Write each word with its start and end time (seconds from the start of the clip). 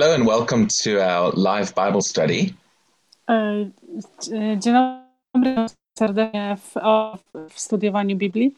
Hello 0.00 0.14
and 0.14 0.24
welcome 0.26 0.68
to 0.84 1.00
our 1.00 1.32
live 1.32 1.74
Bible 1.74 2.02
study. 2.02 2.54
E, 3.28 3.70
Dzień 4.58 4.74
dobry, 5.34 5.66
serdecznie 5.98 6.56
w, 6.56 6.76
o- 6.76 7.18
w 7.50 7.60
studiowaniu 7.60 8.16
Biblii. 8.16 8.54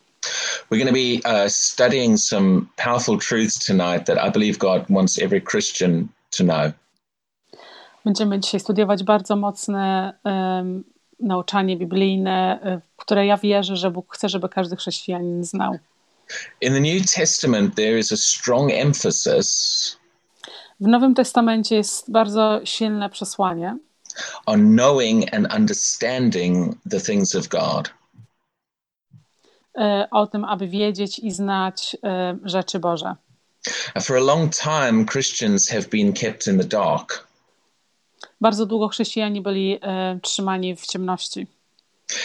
We're 0.71 0.85
going 0.85 0.89
to 0.89 0.93
be 0.93 1.45
uh, 1.45 1.49
studying 1.51 2.19
some 2.19 2.67
powerful 2.77 3.19
truths 3.19 3.67
tonight 3.67 4.07
that 4.07 4.19
I 4.29 4.31
believe 4.31 4.59
God 4.59 4.85
wants 4.91 5.19
every 5.19 5.41
Christian 5.51 6.09
to 6.37 6.45
know. 6.45 6.73
Będziemy 8.05 8.41
dzisiaj 8.41 8.61
studiować 8.61 9.05
bardzo 9.05 9.37
mocne 9.37 10.13
em, 10.25 10.85
nauczanie 11.21 11.77
biblijne, 11.77 12.61
e, 12.63 12.81
które 12.97 13.27
ja 13.27 13.37
wierzę, 13.37 13.77
że 13.77 13.91
Bóg 13.91 14.15
chce, 14.15 14.29
żeby 14.29 14.49
każdy 14.49 14.77
chrześcijanin 14.77 15.45
znał. 15.45 15.79
In 16.61 16.73
the 16.73 16.81
New 16.81 17.11
Testament, 17.15 17.75
there 17.75 17.99
is 17.99 18.13
a 18.13 18.17
strong 18.17 18.71
emphasis 18.73 20.00
W 20.81 20.87
Nowym 20.87 21.15
Testamencie 21.15 21.77
jest 21.77 22.11
bardzo 22.11 22.61
silne 22.65 23.11
przesłanie 23.11 23.77
on 24.47 24.77
knowing 24.77 25.35
and 25.35 25.47
understanding 25.55 26.79
the 26.91 27.01
things 27.01 27.35
of 27.35 27.49
God. 27.49 27.91
e, 29.79 30.09
o 30.11 30.27
tym, 30.27 30.45
aby 30.45 30.69
wiedzieć 30.69 31.19
i 31.19 31.31
znać 31.31 31.97
e, 32.05 32.39
rzeczy 32.45 32.79
Boże. 32.79 33.15
For 34.01 34.17
a 34.17 34.21
long 34.21 34.53
time, 34.55 35.05
Christians 35.05 35.69
have 35.69 35.83
been 35.83 36.13
kept 36.13 36.47
in 36.47 36.59
the 36.59 36.65
dark. 36.65 37.27
Bardzo 38.41 38.67
długo 38.67 38.89
chrześcijanie 38.89 39.41
byli 39.41 39.79
e, 39.83 40.19
trzymani 40.23 40.77
w 40.77 40.87
ciemności. 40.87 41.47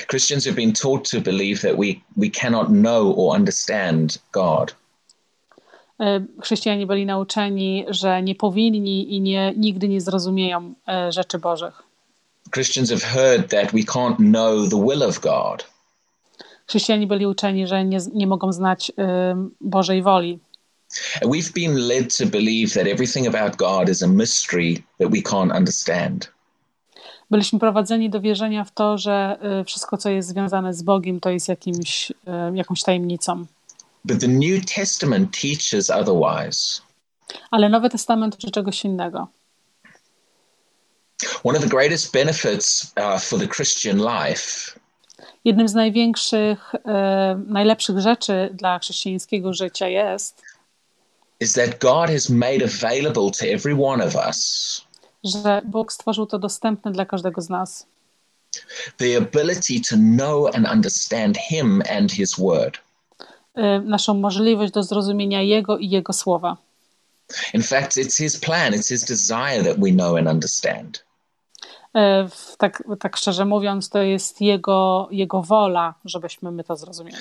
Christians 0.07 0.45
have 0.45 0.55
been 0.55 0.73
taught 0.73 1.11
to 1.11 1.21
believe 1.21 1.61
that 1.61 1.77
we, 1.79 1.85
we 2.17 2.29
cannot 2.29 2.67
know 2.67 3.19
or 3.19 3.35
understand 3.35 4.17
God. 4.31 4.75
E, 5.99 6.25
Chrześcijanie 6.41 6.87
byli 6.87 7.05
nauczeni, 7.05 7.85
że 7.89 8.23
nie 8.23 8.35
powinni 8.35 9.15
i 9.15 9.21
nie, 9.21 9.53
nigdy 9.57 9.87
nie 9.87 10.01
zrozumieją 10.01 10.73
e, 10.87 11.11
rzeczy 11.11 11.39
Bożych. 11.39 11.83
Christians 12.53 12.89
have 12.89 13.01
heard 13.01 13.51
that 13.51 13.71
we 13.71 13.79
can't 13.79 14.15
know 14.15 14.69
the 14.69 14.85
will 14.87 15.03
of 15.03 15.19
God. 15.19 15.65
Chrześcijanie 16.67 17.07
byli 17.07 17.25
uczeni, 17.25 17.67
że 17.67 17.85
nie, 17.85 17.97
nie 18.13 18.27
mogą 18.27 18.53
znać 18.53 18.91
em, 18.97 19.51
Bożej 19.61 20.01
woli. 20.01 20.39
And 21.21 21.31
we've 21.31 21.53
been 21.53 21.87
led 21.87 22.17
to 22.17 22.25
believe 22.25 22.73
that 22.73 22.87
everything 22.87 23.35
about 23.35 23.55
God 23.55 23.89
is 23.89 24.03
a 24.03 24.07
mystery 24.07 24.83
that 24.99 25.11
we 25.11 25.17
can't 25.17 25.57
understand. 25.57 26.31
Byliśmy 27.31 27.59
prowadzeni 27.59 28.09
do 28.09 28.21
wierzenia 28.21 28.63
w 28.63 28.71
to, 28.71 28.97
że 28.97 29.37
wszystko, 29.65 29.97
co 29.97 30.09
jest 30.09 30.29
związane 30.29 30.73
z 30.73 30.83
Bogiem, 30.83 31.19
to 31.19 31.29
jest 31.29 31.47
jakimś, 31.47 32.11
jakąś 32.53 32.81
tajemnicą. 32.81 33.45
But 34.05 34.19
the 34.19 34.27
New 34.27 34.65
Testament 34.75 35.33
teaches 35.41 35.89
otherwise. 35.89 36.81
Ale 37.51 37.69
Nowy 37.69 37.89
Testament 37.89 38.35
uczy 38.35 38.51
czegoś 38.51 38.85
innego. 38.85 39.27
One 41.43 41.57
of 41.57 41.63
the 41.63 41.69
greatest 41.69 42.13
benefits 42.13 42.93
uh, 42.97 43.21
for 43.21 43.39
the 43.39 43.47
Christian 43.47 43.97
life 43.97 44.79
Jednym 45.45 45.67
z 45.67 45.73
największych, 45.73 46.75
e, 46.85 47.43
najlepszych 47.47 47.99
rzeczy 47.99 48.49
dla 48.53 48.79
chrześcijańskiego 48.79 49.53
życia 49.53 49.87
jest, 49.87 50.41
is 51.39 51.53
that 51.53 51.79
God 51.79 52.09
has 52.09 52.29
made 52.29 52.65
available 52.65 53.31
to 53.39 53.45
every 53.45 53.85
one 53.85 54.05
of 54.05 54.15
us 54.27 54.85
że 55.25 55.61
Bóg 55.65 55.93
stworzył 55.93 56.25
to 56.25 56.39
dostępne 56.39 56.91
dla 56.91 57.05
każdego 57.05 57.41
z 57.41 57.49
nas. 57.49 57.85
the 58.97 59.17
ability 59.17 59.81
to 59.89 59.95
know 59.95 60.55
and 60.55 60.67
understand 60.67 61.37
Him 61.37 61.81
and 61.89 62.11
His 62.11 62.35
Word. 62.39 62.84
E, 63.55 63.79
Naszą 63.79 64.13
możliwość 64.13 64.73
do 64.73 64.83
zrozumienia 64.83 65.41
Jego 65.41 65.77
i 65.77 65.89
Jego 65.89 66.13
słowa. 66.13 66.57
In 67.53 67.63
fact, 67.63 67.97
it's 67.97 68.17
His 68.17 68.39
plan, 68.39 68.73
it's 68.73 68.89
His 68.89 69.03
desire 69.05 69.63
that 69.63 69.79
we 69.79 69.91
know 69.91 70.17
and 70.17 70.27
understand. 70.27 71.05
W- 72.29 72.57
Tak, 72.57 72.83
tak 72.99 73.17
szczerze 73.17 73.45
mówiąc, 73.45 73.89
to 73.89 74.01
jest 74.01 74.41
Jego, 74.41 75.07
Jego 75.11 75.41
wola, 75.41 75.93
żebyśmy 76.05 76.51
my 76.51 76.63
to 76.63 76.75
zrozumieli. 76.75 77.17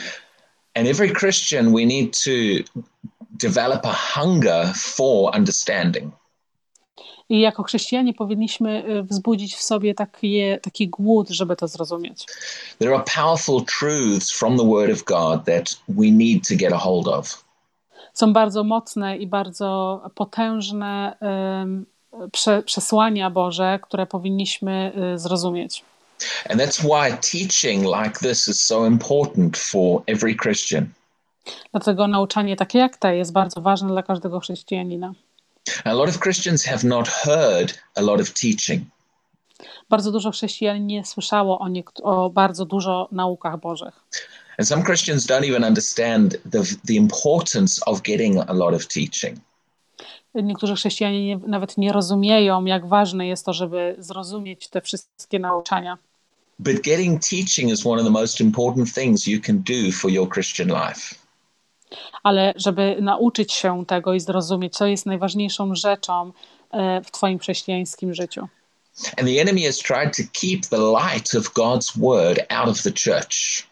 And 0.75 0.89
every 0.89 1.11
Christian, 1.15 1.75
we 1.75 1.87
need 1.87 2.13
to 2.25 2.31
develop 3.31 3.87
a 3.87 3.93
hunger 4.15 4.73
for 4.75 5.37
understanding. 5.37 6.15
I 7.29 7.41
jako 7.41 7.63
chrześcijanie 7.63 8.15
powinniśmy 8.15 8.85
e, 8.85 9.03
wzbudzić 9.03 9.55
w 9.55 9.63
sobie 9.63 9.95
takie, 9.95 10.59
taki 10.63 10.89
głód, 10.89 11.29
żeby 11.31 11.57
to 11.57 11.69
zrozumieć. 11.69 12.27
There 12.79 12.95
are 12.95 13.05
powerful 13.17 13.65
truths 13.79 14.33
from 14.33 14.59
the 14.59 14.69
Word 14.69 14.93
of 14.93 15.05
God 15.05 15.45
that 15.45 15.77
we 15.89 16.11
need 16.11 16.49
to 16.49 16.55
get 16.57 16.73
a 16.73 16.79
hold 16.79 17.09
of. 17.09 17.45
Są 18.15 18.33
bardzo 18.33 18.65
mocne 18.65 19.17
i 19.17 19.27
bardzo 19.27 20.01
potężne 20.15 21.17
em, 21.21 21.87
prze, 22.33 22.63
przesłania 22.63 23.31
Boże, 23.31 23.79
które 23.83 24.07
powinniśmy 24.07 24.93
e, 25.15 25.19
zrozumieć. 25.19 25.85
And 26.51 26.61
that's 26.61 26.81
why 26.81 27.17
teaching 27.33 27.85
like 27.85 28.19
this 28.19 28.49
is 28.49 28.67
so 28.67 28.87
important 28.87 29.59
for 29.59 30.03
every 30.07 30.35
Christian. 30.35 30.87
Dlatego 31.73 32.09
nauczanie 32.09 32.57
takie 32.57 32.79
jak 32.79 32.97
te 32.97 33.17
jest 33.17 33.33
bardzo 33.33 33.61
ważne 33.61 33.89
dla 33.89 34.03
każdego 34.03 34.41
chrześcijanina. 34.41 35.13
A 35.85 35.95
lot 35.95 36.09
of 36.09 36.19
Christians 36.19 36.65
have 36.65 36.85
not 36.85 37.09
heard 37.09 37.79
a 37.95 38.03
lot 38.03 38.21
of 38.21 38.33
teaching. 38.33 38.85
Bardzo 39.89 40.13
dużo 40.13 40.31
chrześcijan 40.31 40.87
nie 40.87 41.05
słyszało 41.05 41.59
o, 41.59 41.69
o 42.03 42.31
bardzo 42.31 42.65
dużo 42.65 43.09
naukach 43.13 43.61
Bożych. 43.61 43.95
And 44.59 44.69
some 44.69 44.83
Christians 44.83 45.27
don't 45.27 45.49
even 45.49 45.65
understand 45.65 46.37
the, 46.51 46.63
the 46.87 46.95
importance 46.95 47.81
of 47.87 48.03
getting 48.03 48.39
a 48.47 48.53
lot 48.53 48.75
of 48.75 48.87
teaching. 48.87 49.39
Niektórzy 50.35 50.75
chrześcijanie 50.75 51.27
nie, 51.27 51.39
nawet 51.47 51.79
nie 51.79 51.93
rozumieją, 51.93 52.65
jak 52.65 52.87
ważne 52.89 53.27
jest 53.27 53.47
to, 53.47 53.53
żeby 53.53 53.97
zrozumieć 53.99 54.69
te 54.69 54.81
wszystkie 54.81 55.39
nauczania. 55.39 55.99
But 56.59 56.81
getting 56.83 57.23
teaching 57.23 57.73
is 57.73 57.87
one 57.87 58.01
of 58.01 58.07
the 58.07 58.13
most 58.13 58.41
important 58.41 58.95
things 58.95 59.27
you 59.27 59.41
can 59.41 59.59
do 59.59 59.93
for 59.93 60.11
your 60.11 60.29
Christian 60.29 60.69
life. 60.69 61.15
Ale 62.23 62.53
żeby 62.57 62.97
nauczyć 63.01 63.53
się 63.53 63.87
tego 63.87 64.15
i 64.15 64.21
zrozumieć, 64.21 64.77
co 64.77 64.87
jest 64.87 65.07
najważniejszą 65.07 65.75
rzeczą 65.75 66.33
e, 66.71 67.01
w 67.01 67.11
Twoim 67.11 67.39
chrześcijańskim 67.39 68.15
życiu. 68.15 68.49
And 69.19 69.29
the 69.29 69.41
enemy 69.41 69.63
has 69.63 69.79
tried 69.79 70.17
to 70.17 70.23
keep 70.33 70.67
the 70.67 70.79
light 70.79 71.35
of 71.35 71.53
God's 71.53 71.93
word 71.97 72.41
out 72.49 72.69
of 72.69 72.83
the 72.83 72.93
church. 72.93 73.67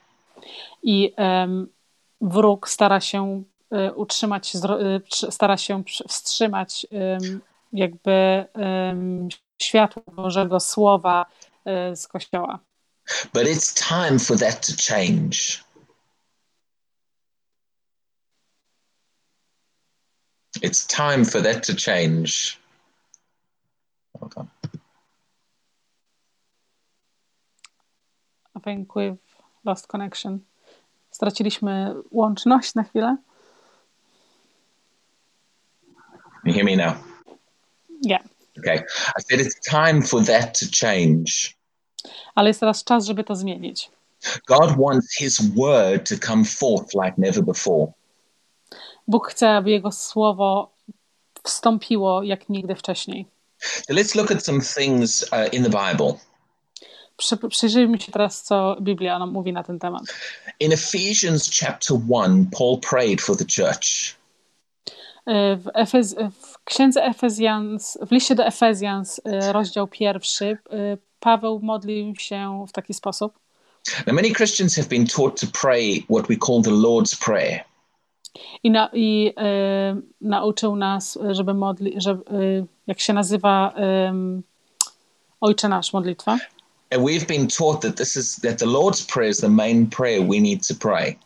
I 0.82 1.12
em, 1.16 1.69
wróg 2.21 2.69
stara 2.69 3.00
się 3.00 3.43
e, 3.71 3.93
utrzymać, 3.93 4.53
e, 4.56 5.31
stara 5.31 5.56
się 5.56 5.82
wstrzymać 6.09 6.87
em, 6.91 7.41
jakby 7.72 8.44
em, 8.55 9.28
światło 9.62 10.03
Bożego 10.12 10.61
Słowa 10.61 11.27
z 11.94 12.09
Kościoła. 12.09 12.59
But 13.32 13.47
it's 13.47 13.72
time 13.72 14.19
for 14.19 14.38
that 14.38 14.66
to 14.66 14.72
change. 14.77 15.62
It's 20.62 20.87
time 20.87 21.25
for 21.25 21.43
that 21.43 21.65
to 21.65 21.75
change. 21.75 22.59
Hold 24.21 24.34
on. 24.37 24.49
I 28.56 28.61
think 28.61 28.95
we've 28.95 29.19
lost 29.65 29.87
connection. 29.87 30.41
Straciliśmy 31.11 31.95
łączność 32.11 32.75
na 32.75 32.83
chwilę. 32.83 33.17
Can 36.45 36.53
you 36.53 36.55
hear 36.55 36.65
me 36.65 36.77
now? 36.77 36.94
Nie. 38.05 38.19
Okay. 38.59 38.84
I 39.19 39.23
said 39.23 39.41
it's 39.41 39.61
time 39.71 40.03
for 40.03 40.25
that 40.25 40.59
to 40.61 40.67
change. 40.87 41.55
Ale 42.34 42.50
jest 42.50 42.61
teraz 42.61 42.84
czas, 42.84 43.06
żeby 43.06 43.25
to 43.25 43.34
zmienić. 43.37 43.91
God 44.47 44.77
wants 44.79 45.17
his 45.17 45.41
word 45.41 46.09
to 46.09 46.19
come 46.27 46.44
forth 46.44 46.94
like 46.94 47.15
never 47.19 47.44
before. 47.44 47.93
Bóg 49.09 49.29
chce, 49.29 49.50
aby 49.50 49.71
Jego 49.71 49.93
Słowo 49.93 50.73
wstąpiło 51.44 52.23
jak 52.23 52.49
nigdy 52.49 52.75
wcześniej. 52.75 53.26
Let's 53.91 54.17
look 54.17 54.31
at 54.31 54.44
some 54.44 54.61
things 54.61 55.23
uh, 55.23 55.55
in 55.55 55.65
the 55.65 55.71
Bible. 55.71 56.15
Przy, 57.17 57.37
przyjrzyjmy 57.37 58.00
się 58.00 58.12
teraz, 58.12 58.43
co 58.43 58.76
Biblia 58.81 59.19
nam 59.19 59.32
mówi 59.32 59.53
na 59.53 59.62
ten 59.62 59.79
temat. 59.79 60.03
In 60.61 60.73
Ephesians 60.73 61.50
chapter 61.61 61.99
1, 62.09 62.47
Paul 62.59 62.79
prayed 62.91 63.21
for 63.21 63.37
the 63.37 63.44
church. 63.44 64.17
E, 65.26 65.56
W, 65.56 65.71
Efez, 65.75 66.15
w 66.43 66.65
księdze 66.65 67.05
Efezjans, 67.05 67.99
w 68.06 68.11
liście 68.11 68.35
do 68.35 68.47
Efezjans, 68.47 69.21
e, 69.25 69.53
rozdział 69.53 69.88
pierwszy, 69.88 70.59
e, 70.71 70.97
Paweł 71.21 71.61
modlił 71.62 72.17
się 72.17 72.67
w 72.69 72.73
taki 72.73 72.94
sposób. 72.94 73.38
Now, 74.06 74.15
many 74.15 74.31
Christians 74.31 74.76
have 74.76 74.88
been 74.88 75.06
taught 75.06 75.41
to 75.41 75.47
pray 75.61 76.05
what 76.11 76.29
we 76.29 76.37
call 76.37 76.62
the 76.62 76.71
Lord's 76.71 77.25
Prayer. 77.25 77.65
i, 78.62 78.70
na, 78.70 78.90
nauczył 80.20 80.76
nas, 80.76 81.19
żeby 81.31 81.55
modli, 81.55 81.94
że, 81.96 82.19
jak 82.87 83.00
się 83.00 83.12
nazywa 83.12 83.75
Ojcze 85.40 85.69
Nasz 85.69 85.93
modlitwa. 85.93 86.38
And 86.90 87.02
we've 87.02 87.26
been 87.26 87.49
taught 87.49 87.81
that 87.81 87.96
this 87.96 88.17
is 88.17 88.37
that 88.37 88.58
the 88.58 88.67
Lord's 88.67 89.06
prayer 89.06 89.31
is 89.31 89.40
the 89.40 89.49
main 89.49 89.87
prayer 89.87 90.20
we 90.20 90.40
need 90.40 90.62
to 90.69 90.75
pray. 90.75 91.19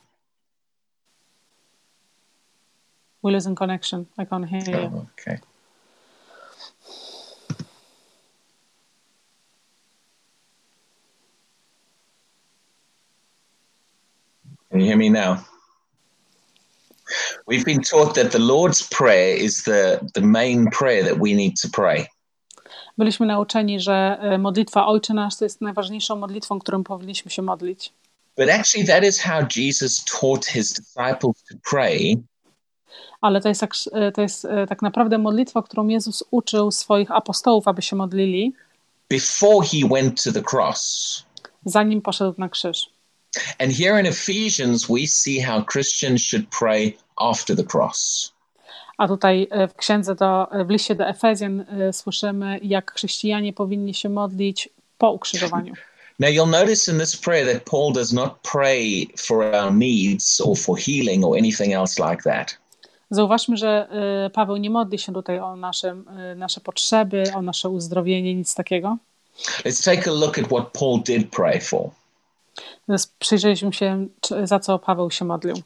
We 3.23 3.33
lose 3.33 3.49
in 3.49 3.57
connection. 3.57 4.07
I 4.17 4.25
can't 4.25 4.49
hear 4.49 4.63
you. 4.63 4.91
Oh, 4.95 5.07
okay. 5.19 5.39
Can 14.71 14.81
you 14.81 14.87
hear 14.87 14.97
me 14.97 15.09
now? 15.09 15.45
We've 17.51 17.65
been 17.65 17.81
taught 17.81 18.15
that 18.15 18.33
the 18.33 18.39
Lord's 18.39 18.83
Prayer 18.83 19.37
is 19.37 19.63
the, 19.63 20.01
the 20.15 20.21
main 20.21 20.71
prayer 20.71 21.05
that 21.05 21.19
we 21.19 21.35
need 21.35 21.61
to 21.61 21.69
pray. 21.69 22.07
Byliśmy 22.99 23.27
nauczeni, 23.27 23.81
że 23.81 24.19
e, 24.21 24.39
modlitwa 24.39 24.87
Ojcze 24.87 25.15
Nasz 25.15 25.37
to 25.37 25.45
jest 25.45 25.61
najważniejszą 25.61 26.17
modlitwą, 26.17 26.59
którą 26.59 26.85
powinniśmy 26.85 27.31
się 27.31 27.43
modlić. 27.43 27.93
But 28.37 28.49
actually, 28.49 28.87
that 28.87 29.05
is 29.05 29.21
how 29.21 29.47
Jesus 29.57 30.05
taught 30.05 30.47
his 30.47 30.73
disciples 30.73 31.45
to 31.49 31.55
pray 31.71 32.17
Ale 33.21 33.41
to 33.41 33.49
jest, 33.49 33.61
tak, 33.61 33.73
e, 33.93 34.13
to 34.13 34.23
jest 34.23 34.45
e, 34.45 34.67
tak 34.67 34.83
naprawdę 34.83 35.19
modlitwa, 35.19 35.63
którą 35.63 35.89
Jezus 35.89 36.25
uczył 36.31 36.71
swoich 36.71 37.11
apostołów, 37.11 37.69
aby 37.69 37.83
się 37.83 37.97
modlili, 37.97 38.53
before 39.11 39.67
he 39.67 39.89
went 39.89 40.23
to 40.23 40.33
the 40.33 40.43
cross. 40.53 41.25
zanim 41.65 42.03
poszedł 42.03 42.35
na 42.39 42.49
krzyż. 42.49 42.91
And 43.59 43.73
here 43.73 44.01
in 44.01 44.07
Ephesians, 44.07 44.87
we 44.87 45.07
see 45.07 45.41
how 45.41 45.65
Christians 45.73 46.23
should 46.23 46.47
pray 46.59 46.97
after 47.17 47.57
the 47.57 47.65
cross. 47.73 48.33
A 48.99 49.09
tutaj 49.09 49.49
e, 49.51 49.69
w 49.69 49.75
księdze 49.75 50.15
do, 50.15 50.47
w 50.67 50.71
liście 50.71 50.95
do 50.95 51.09
Efezjan 51.09 51.61
e, 51.61 51.93
słyszymy, 51.93 52.59
jak 52.63 52.93
chrześcijanie 52.93 53.53
powinni 53.53 53.95
się 53.95 54.09
modlić 54.09 54.69
po 54.99 55.13
ukrzyżowaniu. 55.13 55.75
Now, 56.19 56.31
you'll 56.31 56.51
notice 56.51 56.93
in 56.93 56.99
this 56.99 57.17
prayer 57.17 57.45
that 57.53 57.65
Paul 57.65 57.93
does 57.93 58.13
not 58.13 58.41
pray 58.43 59.07
for 59.17 59.45
our 59.55 59.73
needs 59.73 60.41
or 60.41 60.57
for 60.57 60.79
healing 60.79 61.25
or 61.25 61.37
anything 61.37 61.75
else 61.75 62.11
like 62.11 62.23
that. 62.23 62.59
Zauważmy, 63.11 63.57
że 63.57 63.89
e, 64.27 64.31
Paweł 64.31 64.57
nie 64.57 64.71
modli 64.71 64.99
się 64.99 65.13
tutaj 65.13 65.39
o 65.41 65.57
nasze, 65.57 65.97
e, 66.17 66.35
nasze 66.35 66.61
potrzeby, 66.61 67.25
o 67.35 67.43
nasze 67.43 67.69
uzdrowienie, 67.69 68.35
nic 68.35 68.55
takiego. 68.55 68.97
Let's 69.65 69.85
take 69.85 70.11
a 70.11 70.15
look 70.15 70.39
at 70.39 70.47
what 70.47 70.71
Paul 70.73 71.03
did 71.03 71.31
pray 71.31 71.61
for. 71.61 71.91
Przyjrzeliśmy 73.19 73.73
się, 73.73 74.07
za 74.45 74.61
co 74.61 74.79
Paweł 74.79 75.11
się 75.11 75.25
modlił. 75.25 75.57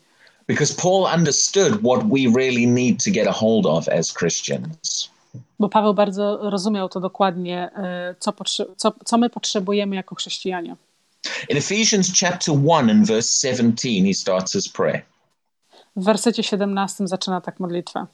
Because 0.50 0.74
Paul 0.74 1.06
understood 1.06 1.82
what 1.82 2.02
we 2.08 2.26
really 2.26 2.66
need 2.66 3.04
to 3.04 3.10
get 3.10 3.26
a 3.28 3.32
hold 3.32 3.66
of 3.66 3.88
as 3.88 4.12
Christians. 4.12 5.08
Bo 5.58 5.68
Paweł 5.68 5.94
bardzo 5.94 6.50
rozumiał 6.50 6.88
to 6.88 7.00
dokładnie, 7.00 7.70
e, 7.76 8.14
co, 8.18 8.32
co, 8.76 8.92
co 9.04 9.18
my 9.18 9.30
potrzebujemy 9.30 9.96
jako 9.96 10.14
chrześcijanie. 10.14 10.76
In 11.48 11.56
Ephesians 11.56 12.12
chapter 12.20 12.54
1 12.54 12.90
and 12.90 13.06
verse 13.06 13.48
17, 13.48 14.06
he 14.06 14.14
starts 14.14 14.52
his 14.52 14.68
prayer. 14.68 15.02
W 15.96 16.04
wersecie 16.04 16.42
17 16.42 17.08
zaczyna 17.08 17.40
tak 17.40 17.60
modlitwę. 17.60 18.06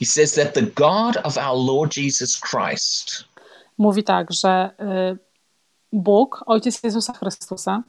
He 0.00 0.06
says 0.06 0.34
that 0.34 0.54
the 0.54 0.62
God 0.62 1.16
of 1.24 1.36
our 1.36 1.66
Lord 1.66 1.96
Jesus 1.96 2.40
Christ, 2.40 3.24
Mówi 3.78 4.04
tak, 4.04 4.32
że 4.32 4.48
e, 4.48 5.16
Bóg, 5.92 6.44
Ojciec 6.46 6.82
Jezusa 6.82 7.12
Chrystusa, 7.12 7.82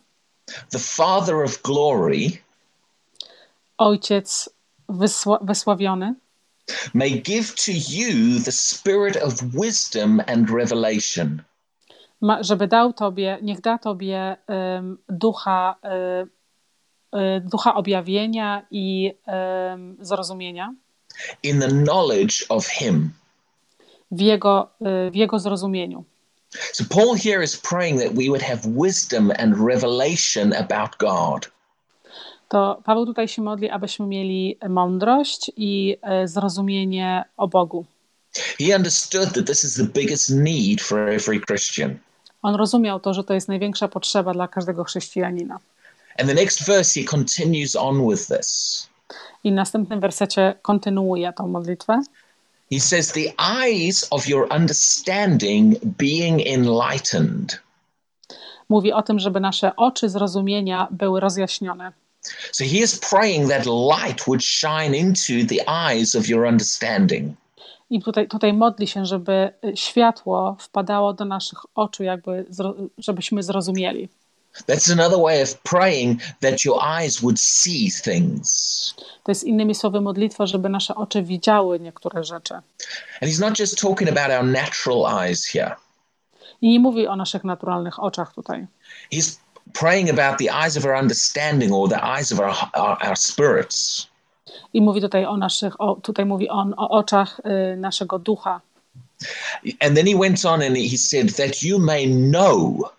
the 0.70 0.80
Father 0.80 1.36
of 1.36 1.62
glory, 1.62 2.47
Ojciec 3.78 4.50
wysła- 4.90 5.40
wysławiony, 5.42 6.16
may 6.94 7.12
give 7.22 7.56
to 7.66 7.72
you 7.72 8.40
the 8.46 8.52
spirit 8.52 9.18
of 9.24 9.34
wisdom 9.54 10.22
and 10.28 10.50
revelation 10.50 11.42
ma, 12.22 12.44
żeby 12.44 12.68
dał 12.68 12.94
Tobie, 12.94 13.38
niech 13.42 13.62
da 13.62 13.78
Tobie 13.78 14.38
em, 14.48 14.98
ducha, 15.10 15.76
e, 15.84 16.26
e, 17.12 17.40
ducha 17.42 17.76
objawienia 17.76 18.66
i 18.72 19.14
zrozumienia 20.00 20.74
in 21.44 21.60
the 21.60 21.68
knowledge 21.68 22.46
of 22.50 22.68
Him. 22.68 23.14
w 24.12 24.22
jego, 24.22 24.70
e, 24.82 25.12
w 25.12 25.16
jego 25.16 25.40
zrozumieniu. 25.40 26.04
So, 26.74 26.84
Paul 26.90 27.16
here 27.16 27.44
is 27.44 27.58
praying 27.58 28.00
that 28.02 28.14
we 28.14 28.30
would 28.30 28.42
have 28.42 28.60
wisdom 28.66 29.32
and 29.38 29.56
revelation 29.68 30.54
about 30.54 30.98
God. 30.98 31.52
To 32.50 32.82
Paweł 32.84 33.06
tutaj 33.06 33.28
się 33.28 33.42
modli, 33.42 33.70
abyśmy 33.70 34.08
mieli 34.08 34.58
mądrość 34.70 35.52
i 35.58 35.98
e, 36.02 36.28
zrozumienie 36.28 37.24
o 37.38 37.48
Bogu. 37.48 37.86
He 38.60 38.76
understood 38.76 39.34
that 39.34 39.48
this 39.48 39.64
is 39.64 39.76
the 39.76 39.84
biggest 39.84 40.30
need 40.30 40.82
for 40.82 41.00
every 41.10 41.40
Christian. 41.40 41.98
On 42.42 42.56
rozumiał 42.56 43.00
to, 43.00 43.14
że 43.14 43.24
to 43.24 43.34
jest 43.34 43.48
największa 43.48 43.88
potrzeba 43.88 44.34
dla 44.34 44.48
każdego 44.48 44.84
chrześcijanina. 44.84 45.60
And 46.20 46.30
the 46.30 46.36
next 46.36 46.66
verse, 46.66 47.00
he 47.00 47.06
continues 47.06 47.76
on 47.76 48.10
with 48.10 48.28
this. 48.28 48.90
I 49.44 49.52
w 49.52 49.54
następnym 49.54 50.00
wersecie 50.00 50.56
kontynuuje 50.62 51.34
tą 51.34 51.48
modlitwę. 51.48 52.02
He 52.72 52.80
says, 52.80 53.12
The 53.12 53.34
eyes 53.38 54.08
of 54.10 54.28
your 54.28 54.48
understanding 54.56 55.86
being 55.86 56.42
enlightened. 56.48 57.62
Mówi 58.70 58.94
o 58.94 59.02
tym, 59.02 59.20
żeby 59.20 59.40
nasze 59.40 59.76
oczy 59.76 60.10
zrozumienia 60.10 60.88
były 60.92 61.20
rozjaśnione. 61.20 61.92
So 62.52 62.64
he 62.64 62.78
is 62.78 63.00
praying 63.00 63.50
that 63.50 63.66
light 63.66 64.28
would 64.28 64.44
shine 64.44 64.98
into 64.98 65.34
the 65.48 65.64
eyes 65.68 66.16
of 66.16 66.28
your 66.28 66.48
understanding. 66.48 67.36
I 67.90 68.02
tutaj, 68.02 68.28
tutaj 68.28 68.54
modli 68.54 68.88
się, 68.88 69.06
żeby 69.06 69.54
y, 69.66 69.78
światło 69.78 70.58
wpadało 70.60 71.14
do 71.14 71.26
naszych 71.26 71.60
oczu, 71.76 72.04
jakby 72.04 72.46
żebyśmy 72.98 73.44
zrozumieli. 73.44 74.10
That's 74.66 74.92
another 74.92 75.20
way 75.20 75.42
of 75.42 75.62
praying 75.64 76.22
that 76.42 76.66
your 76.66 76.80
eyes 76.84 77.22
would 77.22 77.40
see 77.40 77.92
things. 78.04 78.94
To 79.24 79.32
jest 79.32 79.44
innymi 79.44 79.76
słowy 79.76 80.02
modlitwa, 80.02 80.46
żeby 80.46 80.70
nasze 80.70 80.96
oczy 80.96 81.24
widziały 81.24 81.80
niektóre 81.80 82.24
rzeczy. 82.24 82.54
And 82.54 83.32
he's 83.32 83.40
not 83.40 83.60
just 83.60 83.82
talking 83.82 84.10
about 84.10 84.32
our 84.32 84.44
natural 84.44 85.22
eyes 85.22 85.46
here. 85.46 85.76
I 86.62 86.70
nie 86.70 86.80
mówi 86.80 87.08
o 87.08 87.16
naszych 87.16 87.44
naturalnych 87.44 88.04
oczach 88.04 88.34
tutaj. 88.34 88.68
He's 89.14 89.38
praying 89.74 90.10
about 90.10 90.38
the 90.38 90.50
eyes 90.50 90.78
of 90.78 90.86
our 90.86 90.96
understanding 90.96 91.72
or 91.72 91.90
the 91.90 92.04
eyes 92.04 92.32
of 92.32 92.40
our, 92.40 92.56
our, 92.74 92.98
our 93.08 93.18
spirits. 93.18 94.08
I 94.74 94.82
mówi 94.82 95.02
tutaj 95.02 95.26
o 95.26 95.38
naszych, 95.38 95.82
o, 95.82 95.96
tutaj 95.96 96.26
mówi 96.26 96.50
on 96.50 96.74
o 96.78 96.90
oczach 96.90 97.40
y, 97.40 97.78
naszego 97.78 98.20
ducha. 98.20 98.62
And 99.80 99.96
then 99.96 100.08
he 100.08 100.16
went 100.16 100.46
on 100.46 100.62
and 100.62 100.78
he 100.78 100.98
said, 100.98 101.36
that 101.36 101.64
you 101.64 101.80
may 101.80 102.08
know 102.08 102.92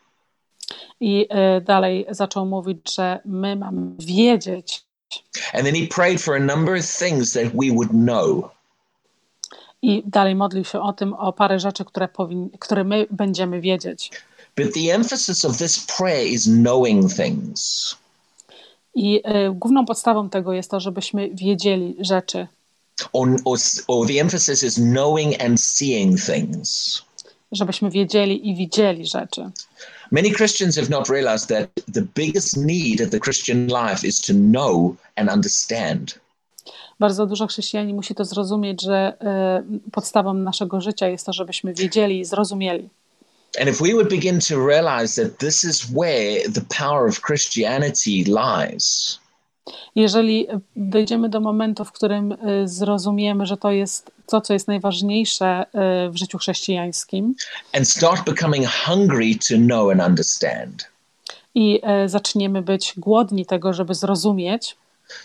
I 1.01 1.27
y, 1.59 1.61
dalej 1.61 2.07
zaczął 2.11 2.47
mówić, 2.47 2.95
że 2.95 3.21
my 3.25 3.57
mamy 3.57 3.93
wiedzieć. 3.99 4.85
And 5.55 5.65
then 5.65 5.75
he 5.75 5.87
prayed 5.87 6.21
for 6.21 6.35
a 6.35 6.39
number 6.39 6.79
of 6.79 6.85
things 6.99 7.33
that 7.33 7.45
we 7.45 7.71
would 7.75 7.91
know. 7.91 8.51
I 9.83 10.03
dalej 10.07 10.35
modlił 10.35 10.65
się 10.65 10.81
o 10.81 10.93
tym, 10.93 11.15
o 11.15 11.33
parę 11.33 11.59
rzeczy, 11.59 11.85
które, 11.85 12.09
powin, 12.09 12.51
które 12.59 12.85
my 12.85 13.07
będziemy 13.11 13.61
wiedzieć. 13.61 14.11
But 14.59 14.75
the 14.75 14.91
emphasis 14.91 15.45
of 15.45 15.59
this 15.59 15.87
prayer 15.99 16.27
is 16.27 16.45
knowing 16.45 17.15
things. 17.15 17.95
I 18.95 19.17
y, 19.17 19.55
główną 19.55 19.87
podstawą 19.87 20.31
tego 20.31 20.53
jest 20.53 20.71
to, 20.71 20.81
żebyśmy 20.81 21.31
wiedzieli 21.35 21.97
rzeczy. 22.01 22.47
Or, 23.13 23.29
or, 23.45 23.59
or 23.89 24.07
the 24.07 24.21
emphasis 24.21 24.63
is 24.63 24.75
knowing 24.75 25.43
and 25.43 25.61
seeing 25.61 26.21
things. 26.21 27.03
Żebyśmy 27.53 27.91
wiedzieli 27.91 28.49
i 28.49 28.57
widzieli 28.57 29.07
rzeczy. 29.07 29.51
Many 30.11 30.31
Christians 30.31 30.77
have 30.77 30.89
not 30.89 31.09
realized 31.09 31.49
that 31.49 31.71
the 31.95 32.03
biggest 32.15 32.57
need 32.57 33.01
of 33.01 33.11
the 33.11 33.21
Christian 33.21 33.67
life 33.67 34.07
is 34.07 34.21
to 34.21 34.33
know 34.33 34.97
and 35.17 35.31
understand. 35.31 36.19
Bardzo 36.99 37.27
dużo 37.27 37.47
chrześcijanin 37.47 37.97
musi 37.97 38.15
to 38.15 38.25
zrozumieć, 38.25 38.83
że 38.83 39.17
y, 39.87 39.91
podstawą 39.91 40.35
naszego 40.35 40.81
życia 40.81 41.09
jest 41.09 41.27
to, 41.27 41.33
żebyśmy 41.33 41.75
wiedzieli 41.75 42.21
i 42.21 42.25
zrozumieli. 42.25 42.89
And 43.61 43.69
if 43.69 43.81
we 43.81 43.95
would 43.95 44.09
begin 44.09 44.41
to 44.41 44.67
realize 44.67 45.23
that 45.23 45.39
this 45.39 45.65
is 45.65 45.91
where 45.95 46.49
the 46.49 46.65
power 46.69 47.09
of 47.09 47.21
Christianity 47.21 48.25
lies, 48.25 49.19
Jeżeli 49.95 50.47
dojdziemy 50.77 51.29
do 51.29 51.41
momentu, 51.41 51.85
w 51.85 51.93
którym 51.93 52.33
y, 52.33 52.69
zrozumiemy, 52.69 53.47
że 53.47 53.57
to 53.57 53.71
jest 53.71 54.11
to, 54.27 54.41
co 54.41 54.53
jest 54.53 54.69
najważniejsze 54.69 55.67
y, 56.07 56.11
w 56.11 56.17
życiu 56.17 56.39
chrześcijańskim 56.39 57.35
and 57.73 57.89
start 57.89 58.25
becoming 58.25 58.67
hungry 58.87 59.35
to 59.49 59.57
know 59.57 59.91
and 59.93 60.03
understand, 60.03 60.91
i 61.55 61.81
y, 62.05 62.09
zaczniemy 62.09 62.63
być 62.63 62.95
głodni 62.97 63.47
tego, 63.47 63.73
żeby 63.73 63.95
zrozumieć, 63.95 64.77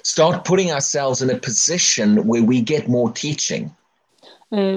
start 0.04 0.46
putting 0.46 0.72
ourselves 0.72 1.22
in 1.22 1.32
a 1.32 1.40
position 1.40 2.16
where 2.16 2.46
we 2.46 2.62
get 2.62 2.88
more 2.88 3.14
teaching, 3.14 3.70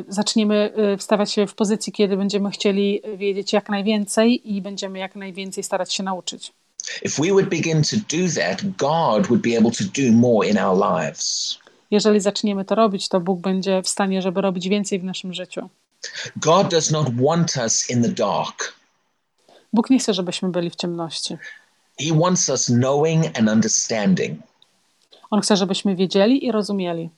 zaczniemy 0.09 0.73
y, 0.95 0.97
wstawać 0.97 1.33
się 1.33 1.47
w 1.47 1.55
pozycji, 1.55 1.93
kiedy 1.93 2.17
będziemy 2.17 2.51
chcieli 2.51 3.03
wiedzieć 3.17 3.53
jak 3.53 3.69
najwięcej 3.69 4.55
i 4.55 4.63
będziemy 4.63 4.99
jak 4.99 5.17
najwięcej 5.17 5.65
starać 5.65 5.95
się 5.95 6.03
nauczyć. 6.03 6.53
if 7.03 7.23
we 7.23 7.31
would 7.31 7.49
begin 7.49 7.83
to 7.83 7.97
do 7.97 8.29
that, 8.29 8.63
God 8.77 9.27
would 9.29 9.43
be 9.43 9.57
able 9.57 9.71
to 9.71 9.85
do 9.85 10.13
more 10.13 10.49
in 10.49 10.59
our 10.59 10.77
lives. 10.77 11.59
Jeżeli 11.91 12.21
zaczniemy 12.21 12.65
to 12.65 12.75
robić, 12.75 13.09
to 13.09 13.21
Bóg 13.21 13.41
będzie 13.41 13.83
w 13.83 13.89
stanie, 13.89 14.23
żeby 14.23 14.41
robić 14.41 14.69
więcej 14.69 14.99
w 14.99 15.05
naszym 15.05 15.35
życiu. 15.35 15.69
God 16.37 16.69
does 16.71 16.91
not 16.91 17.21
want 17.21 17.57
us 17.57 17.91
in 17.91 18.03
the 18.03 18.09
dark. 18.09 18.75
Bóg 19.73 19.91
nie 19.91 19.99
chce, 19.99 20.15
żebyśmy 20.15 20.49
byli 20.49 20.71
w 20.71 20.77
ciemności. 20.77 21.37
He 22.01 22.19
wants 22.19 22.49
us 22.49 22.67
knowing 22.67 23.39
and 23.39 23.49
understanding. 23.49 24.41
On 25.31 25.41
chce, 25.41 25.57
żebyśmy 25.57 25.97
wiedzieli 25.97 26.47
i 26.47 26.53
rozumieli. 26.53 27.11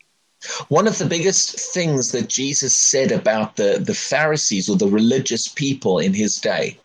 One 0.70 0.90
of 0.90 0.98
the 0.98 1.04
biggest 1.04 1.72
things 1.72 2.10
that 2.12 2.28
Jesus 2.38 2.76
said 2.76 3.12
about 3.12 3.54
the, 3.56 3.78
the 3.84 3.94
Pharisees 3.94 4.68
or 4.68 4.78
the 4.78 4.86
religious 4.86 5.48
people 5.48 6.06
in 6.06 6.14
his 6.14 6.40
day 6.40 6.76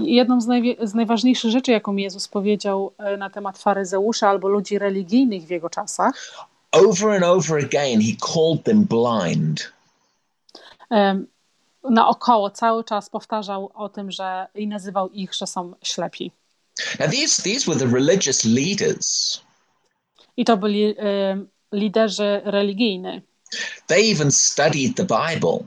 Jedną 0.00 0.40
z, 0.40 0.46
najwie- 0.46 0.86
z 0.86 0.94
najważniejszych 0.94 1.50
rzeczy, 1.50 1.72
jaką 1.72 1.96
Jezus 1.96 2.28
powiedział 2.28 2.92
e, 2.98 3.16
na 3.16 3.30
temat 3.30 3.58
faryzeusza 3.58 4.28
albo 4.28 4.48
ludzi 4.48 4.78
religijnych 4.78 5.42
w 5.46 5.50
jego 5.50 5.70
czasach, 5.70 6.14
over 6.72 7.10
and 7.10 7.24
over 7.24 7.64
again, 7.64 8.00
he 8.00 8.12
called 8.34 8.64
them 8.64 8.84
blind. 8.84 9.72
em, 10.90 11.26
naokoło 11.90 12.50
cały 12.50 12.84
czas 12.84 13.10
powtarzał 13.10 13.70
o 13.74 13.88
tym, 13.88 14.10
że 14.10 14.46
i 14.54 14.66
nazywał 14.66 15.08
ich, 15.10 15.34
że 15.34 15.46
są 15.46 15.72
ślepi. 15.82 16.30
Now, 17.00 17.10
these, 17.10 17.42
these 17.42 17.66
were 17.72 17.80
the 17.86 17.94
religious 17.94 18.44
leaders. 18.44 19.40
I 20.36 20.44
to 20.44 20.56
byli 20.56 20.94
em, 20.98 21.48
liderzy 21.72 22.40
religijni. 22.44 23.22
They 23.86 24.12
even 24.12 24.30
studied 24.30 24.96
the 24.96 25.04
Bible 25.04 25.58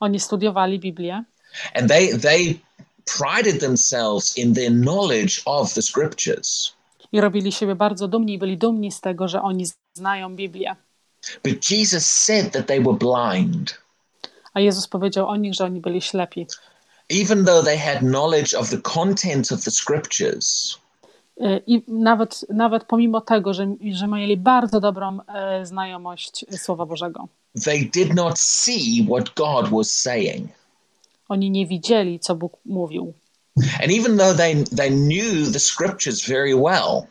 Oni 0.00 0.20
studiowali 0.20 0.78
Biblię 0.78 1.24
and 1.74 1.88
they, 1.88 2.18
they 2.18 2.60
prided 3.04 3.60
themselves 3.60 4.38
in 4.38 4.54
their 4.54 4.70
knowledge 4.70 5.42
of 5.44 5.74
the 5.74 5.82
scriptures. 5.82 6.76
i 7.12 7.20
robili 7.20 7.52
siebie 7.52 7.74
bardzo 7.74 8.08
dumni 8.08 8.34
i 8.34 8.38
byli 8.38 8.58
dumni 8.58 8.92
z 8.92 9.00
tego, 9.00 9.28
że 9.28 9.42
oni 9.42 9.66
znają 9.94 10.36
Biblię. 10.36 10.76
But 11.44 11.70
Jesus 11.70 12.06
said 12.06 12.52
that 12.52 12.66
they 12.66 12.80
were 12.80 12.98
blind. 12.98 13.78
A 14.54 14.60
Jezus 14.60 14.88
powiedział 14.88 15.28
o 15.28 15.36
nich, 15.36 15.54
że 15.54 15.64
oni 15.64 15.80
byli 15.80 16.02
ślepi. 16.02 16.46
Even 17.08 17.44
though 17.44 17.64
they 17.64 17.78
had 17.78 17.98
knowledge 17.98 18.58
of 18.58 18.70
the 18.70 18.78
content 18.78 19.52
of 19.52 19.64
the 19.64 19.70
scriptures, 19.70 20.78
I 21.66 21.82
nawet, 21.88 22.46
nawet 22.48 22.84
pomimo 22.84 23.20
tego, 23.20 23.54
że, 23.54 23.74
że 23.92 24.08
mieli 24.08 24.36
bardzo 24.36 24.80
dobrą 24.80 25.18
e, 25.28 25.66
znajomość 25.66 26.44
Słowa 26.58 26.86
Bożego, 26.86 27.28
they 27.64 27.90
did 27.94 28.14
not 28.14 28.38
see 28.38 29.06
what 29.08 29.34
God 29.34 29.70
was 29.70 29.90
saying. 29.90 30.50
oni 31.28 31.50
nie 31.50 31.66
widzieli, 31.66 32.20
co 32.20 32.34
Bóg 32.34 32.52
mówił. 32.64 33.12
And 33.82 33.92
even 33.92 34.18
though 34.18 34.36
they, 34.36 34.64
they 34.76 34.90
knew 34.90 35.52
the 35.52 35.60
scriptures 35.60 36.26
very 36.28 36.54
well, 36.54 37.02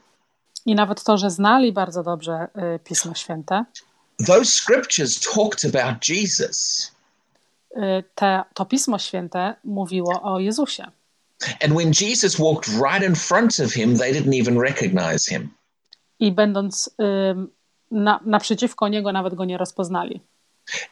I 0.65 0.75
nawet 0.75 1.03
to, 1.03 1.17
że 1.17 1.29
znali 1.31 1.73
bardzo 1.73 2.03
dobrze 2.03 2.47
y, 2.75 2.79
Pismo 2.79 3.15
Święte, 3.15 3.65
those 4.27 4.45
scriptures 4.45 5.19
talked 5.19 5.75
about 5.75 6.09
Jesus. 6.09 6.91
te, 8.15 8.43
to 8.53 8.65
Pismo 8.65 8.99
Święte 8.99 9.55
mówiło 9.63 10.21
o 10.21 10.39
Jezusie. 10.39 10.85
And 11.61 11.73
when 11.75 11.93
Jesus 11.93 12.39
walked 12.39 12.67
right 12.81 13.03
in 13.03 13.15
front 13.15 13.59
of 13.59 13.73
him, 13.73 13.97
they 13.97 14.13
didn't 14.13 14.33
even 14.33 14.59
recognize 14.59 15.31
him. 15.31 15.49
I 16.19 16.31
będąc 16.31 16.89
ym, 16.99 17.47
na, 17.91 18.19
naprzeciwko 18.25 18.87
Niego, 18.87 19.11
nawet 19.11 19.35
Go 19.35 19.45
nie 19.45 19.57
rozpoznali. 19.57 20.21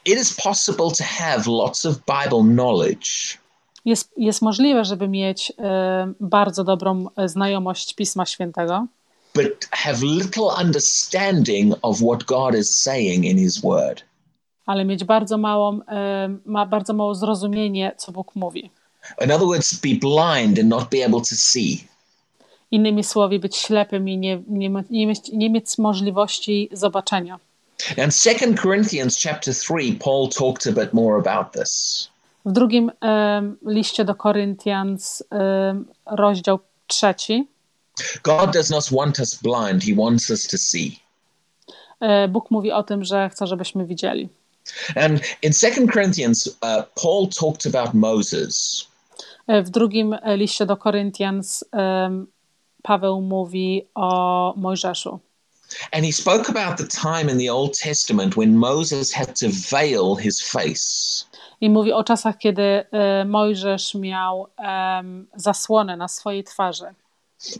It 0.04 0.18
is 0.18 0.34
possible 0.34 0.90
to 0.90 1.04
have 1.04 1.46
lots 1.46 1.84
of 1.86 1.96
Bible 2.06 2.42
knowledge, 2.54 3.38
Jest, 3.84 4.10
jest 4.16 4.42
możliwe, 4.42 4.84
żeby 4.84 5.08
mieć 5.08 5.50
y, 5.50 5.54
bardzo 6.20 6.64
dobrą 6.64 7.06
e, 7.16 7.28
znajomość 7.28 7.94
Pisma 7.94 8.26
Świętego, 8.26 8.86
but 9.34 9.68
have 9.70 9.98
little 10.02 10.48
understanding 10.64 11.74
of 11.82 11.98
what 12.00 12.24
God 12.24 12.54
is 12.54 12.78
saying 12.82 13.24
in 13.24 13.38
his 13.38 13.60
word. 13.60 14.02
ale 14.66 14.84
mieć 14.84 15.04
bardzo 15.04 15.38
małą, 15.38 15.78
y, 15.78 15.82
ma 16.44 16.66
bardzo 16.66 16.92
mało 16.92 17.14
zrozumienie, 17.14 17.92
co 17.96 18.12
Bóg 18.12 18.34
mówi. 18.34 18.70
In 19.20 19.30
other 19.30 19.46
words, 19.46 19.80
be 19.80 19.94
blind 19.94 20.58
and 20.58 20.68
not 20.68 20.90
be 20.90 21.04
able 21.04 21.20
to 21.20 21.34
see. 21.36 21.84
Innymi 22.70 23.04
słowy, 23.04 23.38
być 23.38 23.56
ślepym 23.56 24.08
i 24.08 24.18
nie, 24.18 24.42
nie, 24.48 24.70
nie, 24.90 25.06
mieć, 25.06 25.28
nie 25.32 25.50
mieć 25.50 25.78
możliwości 25.78 26.68
zobaczenia. 26.72 27.38
In 27.96 28.10
2 28.10 28.62
Corinthians 28.62 29.18
chapter 29.22 29.54
3, 29.54 29.98
Paul 30.04 30.28
talked 30.28 30.66
a 30.66 30.72
bit 30.72 30.92
more 30.94 31.18
about 31.18 31.52
this. 31.52 32.08
W 32.44 32.52
drugim 32.52 32.90
em, 33.00 33.56
liście 33.66 34.04
do 34.04 34.14
Koryntian, 34.14 34.96
em, 35.30 35.84
rozdział 36.06 36.58
trzeci, 36.86 37.46
God 38.22 38.50
does 38.52 38.70
not 38.70 38.90
want 38.90 39.18
us 39.18 39.34
blind, 39.34 39.84
he 39.84 39.94
wants 39.94 40.30
us 40.30 40.46
to 40.46 40.58
see. 40.58 40.98
e, 42.00 42.28
Bóg 42.28 42.50
mówi 42.50 42.72
o 42.72 42.82
tym, 42.82 43.04
że 43.04 43.28
chce, 43.30 43.46
żebyśmy 43.46 43.86
widzieli. 43.86 44.28
And 44.96 45.20
in 45.42 45.52
2 45.52 45.92
Corinthians, 45.92 46.46
uh, 46.46 46.84
Paul 47.02 47.28
talked 47.40 47.74
about 47.74 47.94
Moses. 47.94 48.86
E, 49.46 49.62
W 49.62 49.70
drugim 49.70 50.12
e, 50.22 50.36
liście 50.36 50.66
do 50.66 50.76
Koryntian 50.76 51.40
Paweł 52.82 53.20
mówi 53.20 53.86
o 53.94 54.54
Mojżeszu. 54.56 55.20
And 55.92 56.04
he 56.04 56.12
spoke 56.12 56.48
about 56.50 56.78
the 56.78 56.86
time 56.86 57.32
in 57.32 57.38
the 57.38 57.52
Old 57.52 57.78
Testament 57.78 58.34
when 58.36 58.56
Moses 58.56 59.12
had 59.12 59.40
to 59.40 59.46
veil 59.70 60.14
his 60.16 60.42
face. 60.42 61.24
I 61.60 61.70
mówi 61.70 61.92
o 61.92 62.04
czasach, 62.04 62.38
kiedy 62.38 62.62
e, 62.62 63.24
Mojżesz 63.24 63.94
miał 63.94 64.46
em, 64.56 65.26
zasłonę 65.36 65.96
na 65.96 66.08
swojej 66.08 66.44
twarzy. 66.44 66.94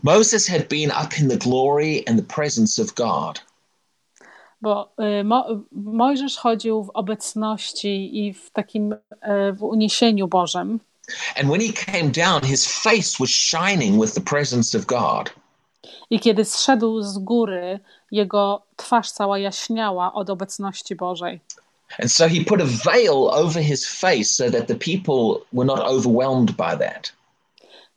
Moses 0.03 0.47
had 0.47 0.67
been 0.67 0.91
up 0.91 1.19
in 1.21 1.29
the 1.29 1.37
glory 1.37 2.03
and 2.07 2.19
the 2.19 2.35
presence 2.35 2.81
of 2.81 2.93
God. 2.93 3.41
Bo 4.61 4.93
Mo, 5.23 5.45
Mojżesz 5.71 6.37
chodził 6.37 6.83
w 6.83 6.89
obecności 6.89 8.25
i 8.25 8.33
w 8.33 8.51
takim 8.51 8.95
w 9.53 9.63
uniesieniu 9.63 10.27
Bożym. 10.27 10.79
And 11.35 11.49
when 11.49 11.61
he 11.61 11.73
came 11.73 12.11
down, 12.11 12.43
his 12.43 12.67
face 12.67 13.19
was 13.19 13.29
shining 13.29 14.01
with 14.01 14.13
the 14.13 14.21
presence 14.21 14.77
of 14.77 14.85
God. 14.85 15.29
I 16.09 16.19
kiedy 16.19 16.45
zszedł 16.45 17.01
z 17.01 17.17
góry, 17.17 17.79
jego 18.11 18.61
twarz 18.75 19.11
cała 19.11 19.39
jaśniała 19.39 20.13
od 20.13 20.29
obecności 20.29 20.95
Bożej. 20.95 21.39
And 21.99 22.11
so 22.11 22.27
he 22.27 22.43
put 22.43 22.61
a 22.61 22.65
veil 22.65 23.29
over 23.31 23.63
his 23.63 23.85
face 23.85 24.25
so 24.25 24.51
that 24.51 24.67
the 24.67 24.75
people 24.75 25.45
were 25.53 25.65
not 25.65 25.79
overwhelmed 25.79 26.51
by 26.51 26.77
that. 26.77 27.13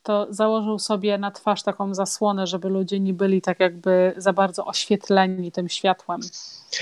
To 0.03 0.27
założył 0.29 0.79
sobie 0.79 1.17
na 1.17 1.31
twarz 1.31 1.63
taką 1.63 1.93
zasłonę, 1.93 2.47
żeby 2.47 2.69
ludzie 2.69 2.99
nie 2.99 3.13
byli 3.13 3.41
tak 3.41 3.59
jakby 3.59 4.13
za 4.17 4.33
bardzo 4.33 4.65
oświetleni 4.65 5.51
tym 5.51 5.69
światłem. 5.69 6.21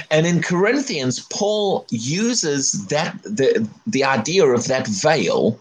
And 0.10 0.28
in 0.28 0.42
Corinthians, 0.44 1.28
Paul 1.40 1.82
uses 2.30 2.88
that 2.88 3.14
the 3.38 3.48
the 3.92 4.20
idea 4.20 4.54
of 4.56 4.68
that 4.68 4.90
veil 4.90 5.54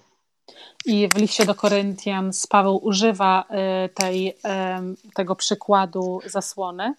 I 0.86 1.08
w 1.08 1.16
liście 1.16 1.46
do 1.46 1.54
Koryntian 1.54 2.30
Paweł 2.48 2.76
używa 2.84 3.44
y, 3.84 3.88
tej, 3.88 4.36
em, 4.42 4.96
tego 5.14 5.36
przykładu 5.36 6.20
zasłony 6.26 6.94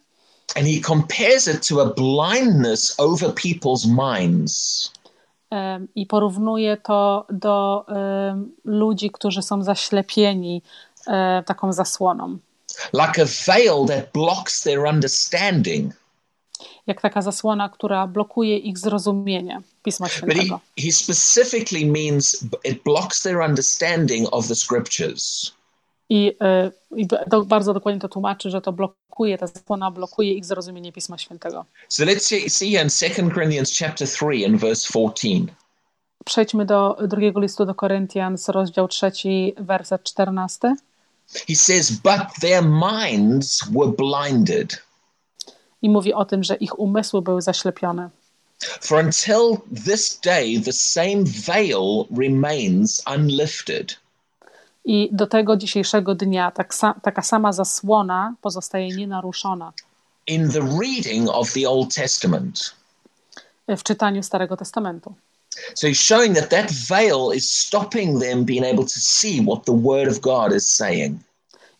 and 0.55 0.67
he 0.67 0.81
compares 0.81 1.47
it 1.47 1.67
to 1.67 1.81
a 1.81 1.85
blindness 1.85 2.95
over 2.99 3.29
people's 3.33 3.85
minds. 3.87 4.91
em, 5.49 5.87
i 5.95 6.05
porównuje 6.05 6.77
to 6.77 7.25
do 7.29 7.85
ludzi, 8.65 9.11
którzy 9.11 9.41
są 9.41 9.61
zaślepieni 9.63 10.61
taką 11.45 11.73
zasłoną. 11.73 12.37
like 12.93 13.21
a 13.21 13.25
veil 13.47 13.85
that 13.87 14.11
blocks 14.13 14.61
their 14.63 14.79
understanding. 14.85 15.93
Jak 16.87 17.01
taka 17.01 17.21
zasłona, 17.21 17.69
która 17.69 18.07
blokuje 18.07 18.57
ich 18.57 18.77
zrozumienie 18.77 19.61
Pisma 19.83 20.05
But 20.05 20.13
he, 20.13 20.17
Świętego. 20.19 20.59
he 20.79 20.91
specifically 20.91 21.85
means 21.85 22.45
it 22.63 22.83
blocks 22.83 23.21
their 23.21 23.37
understanding 23.37 24.27
of 24.31 24.47
the 24.47 24.55
scriptures. 24.55 25.51
I, 26.09 26.27
y, 26.27 26.71
i 26.95 27.07
to 27.07 27.45
bardzo 27.45 27.73
dokładnie 27.73 28.01
to 28.01 28.09
tłumaczy, 28.09 28.49
że 28.49 28.61
to 28.61 28.73
blokuje, 28.73 29.37
ta 29.37 29.47
zasłona 29.47 29.91
blokuje 29.91 30.33
ich 30.33 30.45
zrozumienie 30.45 30.91
Pisma 30.91 31.17
Świętego. 31.17 31.65
So 31.89 32.03
let's 32.03 32.49
see, 32.49 32.71
here 32.71 32.83
in 32.83 32.89
2 32.89 33.33
Corinthians 33.33 33.77
chapter 33.79 34.07
3 34.07 34.25
and 34.45 34.61
verse 34.61 34.87
14. 34.87 35.45
Przejdźmy 36.25 36.65
do 36.65 36.97
drugiego 37.07 37.39
listu 37.39 37.65
do 37.65 37.75
Koryntian, 37.75 38.35
rozdział 38.47 38.87
trzeci, 38.87 39.53
werset 39.57 40.03
14. 40.03 40.75
He 41.47 41.55
says, 41.55 41.91
But 41.91 42.39
their 42.41 42.63
minds 42.63 43.63
were 43.71 43.91
blinded. 43.97 44.86
I 45.87 45.89
mówi 45.89 46.13
o 46.13 46.25
tym, 46.25 46.43
że 46.43 46.55
ich 46.55 46.79
umysły 46.79 47.21
były 47.21 47.41
zaślepione. 47.41 48.09
For 48.81 49.05
until 49.05 49.57
this 49.85 50.19
day, 50.23 50.61
the 50.65 50.73
same 50.73 51.23
veil 51.23 52.05
remains 52.17 53.01
unlifted. 53.15 53.95
I 54.85 55.09
do 55.11 55.27
tego 55.27 55.57
dzisiejszego 55.57 56.15
dnia 56.15 56.51
tak 56.51 56.73
sa- 56.75 56.93
taka 57.03 57.21
sama 57.21 57.53
zasłona 57.53 58.33
pozostaje 58.41 58.87
nienaruszona 58.87 59.73
in 60.27 60.51
the 60.51 60.59
reading 60.59 61.29
of 61.29 61.53
the 61.53 61.69
Old 61.69 61.95
Testament. 61.95 62.73
w 63.77 63.83
czytaniu 63.83 64.23
Starego 64.23 64.57
Testamentu. 64.57 65.13
So 65.75 65.87
he's 65.87 66.01
showing 66.01 66.35
that 66.39 66.49
that 66.49 66.71
veil 66.71 67.31
is 67.35 67.53
stopping 67.53 68.21
them 68.21 68.45
being 68.45 68.65
able 68.65 68.83
to 68.83 68.99
see 68.99 69.41
what 69.41 69.65
the 69.65 69.73
Word 69.83 70.07
of 70.11 70.19
God 70.19 70.53
is 70.55 70.75
saying. 70.75 71.19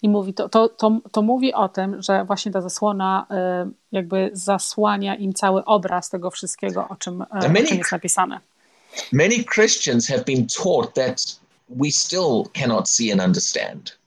I 0.01 0.09
mówi, 0.09 0.33
to, 0.33 0.49
to, 0.49 0.69
to, 0.69 0.99
to 1.11 1.21
mówi 1.21 1.53
o 1.53 1.69
tym, 1.69 2.01
że 2.01 2.25
właśnie 2.25 2.51
ta 2.51 2.61
zasłona 2.61 3.27
y, 3.67 3.71
jakby 3.91 4.29
zasłania 4.33 5.15
im 5.15 5.33
cały 5.33 5.65
obraz 5.65 6.09
tego 6.09 6.31
wszystkiego, 6.31 6.87
o 6.89 6.95
czym, 6.95 7.21
y, 7.21 7.25
o 7.29 7.35
many- 7.49 7.65
czym 7.67 7.77
jest 7.77 7.91
napisane. 7.91 8.39
Many 9.11 9.43
Christians 9.53 10.07
have 10.07 10.23
been 10.23 10.47
taught 10.63 10.93
that 10.93 11.39
we 11.69 11.91
still 11.91 12.43
cannot 12.53 12.89
see 12.89 13.11
and 13.11 13.21
understand. 13.21 13.97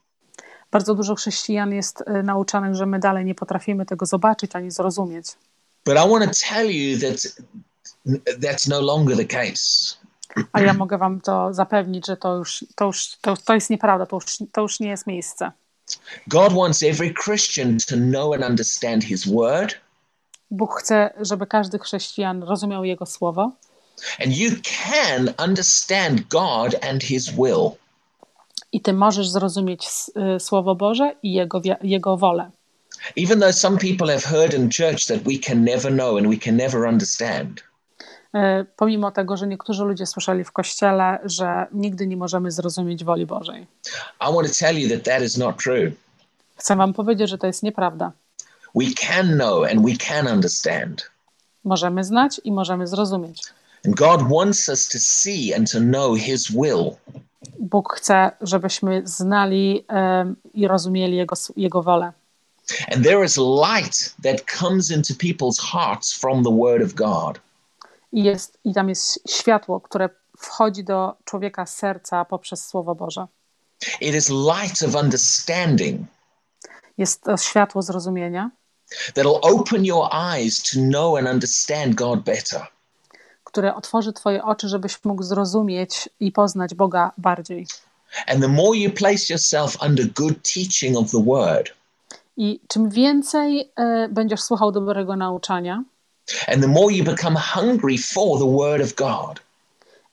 Bardzo 0.71 0.95
dużo 0.95 1.15
chrześcijan 1.15 1.73
jest 1.73 2.01
y, 2.01 2.23
nauczanych, 2.23 2.75
że 2.75 2.85
my 2.85 2.99
dalej 2.99 3.25
nie 3.25 3.35
potrafimy 3.35 3.85
tego 3.85 4.05
zobaczyć 4.05 4.55
ani 4.55 4.71
zrozumieć. 4.71 5.25
But 5.85 5.95
I 5.95 6.09
want 6.09 6.25
to 6.25 6.39
tell 6.49 6.71
you 6.71 6.99
that 6.99 7.17
that's 8.39 8.69
no 8.69 8.81
longer 8.81 9.17
the 9.17 9.25
case. 9.25 9.95
A 10.51 10.61
ja 10.61 10.73
mogę 10.73 10.97
wam 10.97 11.21
to 11.21 11.53
zapewnić, 11.53 12.07
że 12.07 12.17
to 12.17 12.37
już, 12.37 12.65
to 12.75 12.85
już 12.85 13.17
to, 13.21 13.37
to 13.37 13.53
jest 13.53 13.69
nieprawda, 13.69 14.05
to 14.05 14.15
już, 14.15 14.25
to 14.51 14.61
już 14.61 14.79
nie 14.79 14.89
jest 14.89 15.07
miejsce. 15.07 15.51
God 16.27 16.53
wants 16.53 16.83
every 16.83 17.13
Christian 17.13 17.77
to 17.77 17.95
know 17.95 18.33
and 18.33 18.43
understand 18.43 19.03
his 19.03 19.27
word. 19.27 19.75
Bóg 20.51 20.75
chce, 20.75 21.13
żeby 21.21 21.47
każdy 21.47 21.79
chrześcijan 21.79 22.43
rozumiał 22.43 22.83
Jego 22.83 23.05
słowo. 23.05 23.51
And 24.19 24.37
you 24.37 24.51
can 24.63 25.33
understand 25.37 26.27
God 26.29 26.75
and 26.81 27.03
his 27.03 27.29
will. 27.29 27.71
I 28.71 28.81
ty 28.81 28.93
możesz 28.93 29.29
zrozumieć 29.29 29.87
y, 30.35 30.39
Słowo 30.39 30.75
Boże 30.75 31.15
i 31.23 31.33
Jego, 31.33 31.61
Jego 31.83 32.17
wolę. 32.17 32.51
Even 33.15 33.39
though 33.39 33.55
some 33.55 33.77
people 33.77 34.07
have 34.07 34.23
heard 34.23 34.53
in 34.53 34.69
church 34.69 35.05
that 35.05 35.21
we 35.23 35.37
can 35.37 35.63
never 35.63 35.91
know 35.91 36.17
and 36.17 36.27
we 36.27 36.37
can 36.37 36.57
never 36.57 36.87
understand. 36.87 37.63
Y, 38.35 38.65
pomimo 38.75 39.11
tego, 39.11 39.37
że 39.37 39.47
niektórzy 39.47 39.83
ludzie 39.83 40.05
słyszeli 40.05 40.43
w 40.43 40.51
kościele, 40.51 41.19
że 41.23 41.67
nigdy 41.71 42.07
nie 42.07 42.17
możemy 42.17 42.51
zrozumieć 42.51 43.03
woli 43.03 43.25
Bożej. 43.25 43.67
I 44.21 44.33
want 44.33 44.47
to 44.47 44.53
tell 44.59 44.79
you 44.79 44.89
that 44.89 45.03
that 45.03 45.23
is 45.23 45.37
not 45.37 45.57
true. 45.63 45.91
Chcę 46.55 46.75
wam 46.75 46.93
powiedzieć, 46.93 47.29
że 47.29 47.37
to 47.37 47.47
jest 47.47 47.63
nieprawda. 47.63 48.11
We 48.75 48.85
can 48.99 49.27
know 49.27 49.63
and 49.71 49.85
we 49.85 49.95
can 50.07 50.27
understand. 50.27 51.11
Możemy 51.63 52.03
znać 52.03 52.41
i 52.43 52.51
możemy 52.51 52.87
zrozumieć. 52.87 53.43
And 53.85 53.95
God 53.95 54.21
wants 54.29 54.69
us 54.69 54.89
to 54.89 54.97
see 54.99 55.53
and 55.53 55.71
to 55.71 55.79
know 55.79 56.19
his 56.19 56.51
will. 56.51 56.91
Bóg 57.59 57.93
chce, 57.93 58.31
żebyśmy 58.41 59.01
znali 59.05 59.85
um, 59.89 60.35
i 60.53 60.67
rozumieli 60.67 61.17
jego, 61.17 61.35
jego 61.57 61.83
wolę. 61.83 62.13
And 62.93 63.03
there 63.03 63.25
is 63.25 63.37
light 63.37 64.15
that 64.23 64.41
comes 64.59 64.91
into 64.91 65.13
people's 65.13 65.59
hearts 65.59 66.13
from 66.13 66.43
the 66.43 66.51
word 66.51 66.83
of 66.83 66.93
God. 66.93 67.39
I, 68.11 68.23
jest, 68.23 68.57
I 68.63 68.73
tam 68.73 68.89
jest 68.89 69.31
światło, 69.31 69.81
które 69.81 70.09
wchodzi 70.37 70.83
do 70.83 71.13
człowieka 71.25 71.65
serca 71.65 72.25
poprzez 72.25 72.65
Słowo 72.65 72.95
Boże. 72.95 73.27
It 74.01 74.15
is 74.15 74.29
light 74.29 74.83
of 74.83 74.95
understanding. 74.95 76.07
Jest 76.97 77.23
to 77.23 77.37
światło 77.37 77.81
zrozumienia. 77.81 78.51
That'll 79.13 79.39
open 79.41 79.85
your 79.85 80.09
eyes 80.11 80.61
to 80.61 80.79
know 80.79 81.17
and 81.17 81.27
understand 81.27 81.95
God 81.95 82.19
better. 82.19 82.67
Które 83.43 83.75
otworzy 83.75 84.13
twoje 84.13 84.43
oczy, 84.43 84.67
żebyś 84.67 85.03
mógł 85.03 85.23
zrozumieć 85.23 86.09
i 86.19 86.31
poznać 86.31 86.75
Boga 86.75 87.11
bardziej. 87.17 87.67
And 88.27 88.41
the 88.41 88.47
more 88.47 88.77
you 88.77 88.91
place 88.91 89.29
yourself 89.29 89.77
under 89.81 90.05
good 90.13 90.35
teaching 90.53 90.97
of 90.97 91.11
the 91.11 91.23
word. 91.23 91.69
I 92.37 92.59
czym 92.67 92.89
więcej 92.89 93.71
e, 93.75 94.09
będziesz 94.09 94.41
słuchał 94.41 94.71
dobrego 94.71 95.15
nauczania. 95.15 95.83
And 96.47 96.61
the 96.61 96.67
more 96.67 96.93
you 96.93 97.03
become 97.03 97.35
hungry 97.35 97.97
for 97.97 98.39
the 98.39 98.45
word 98.45 98.81
of 98.81 98.93
God. 98.95 99.39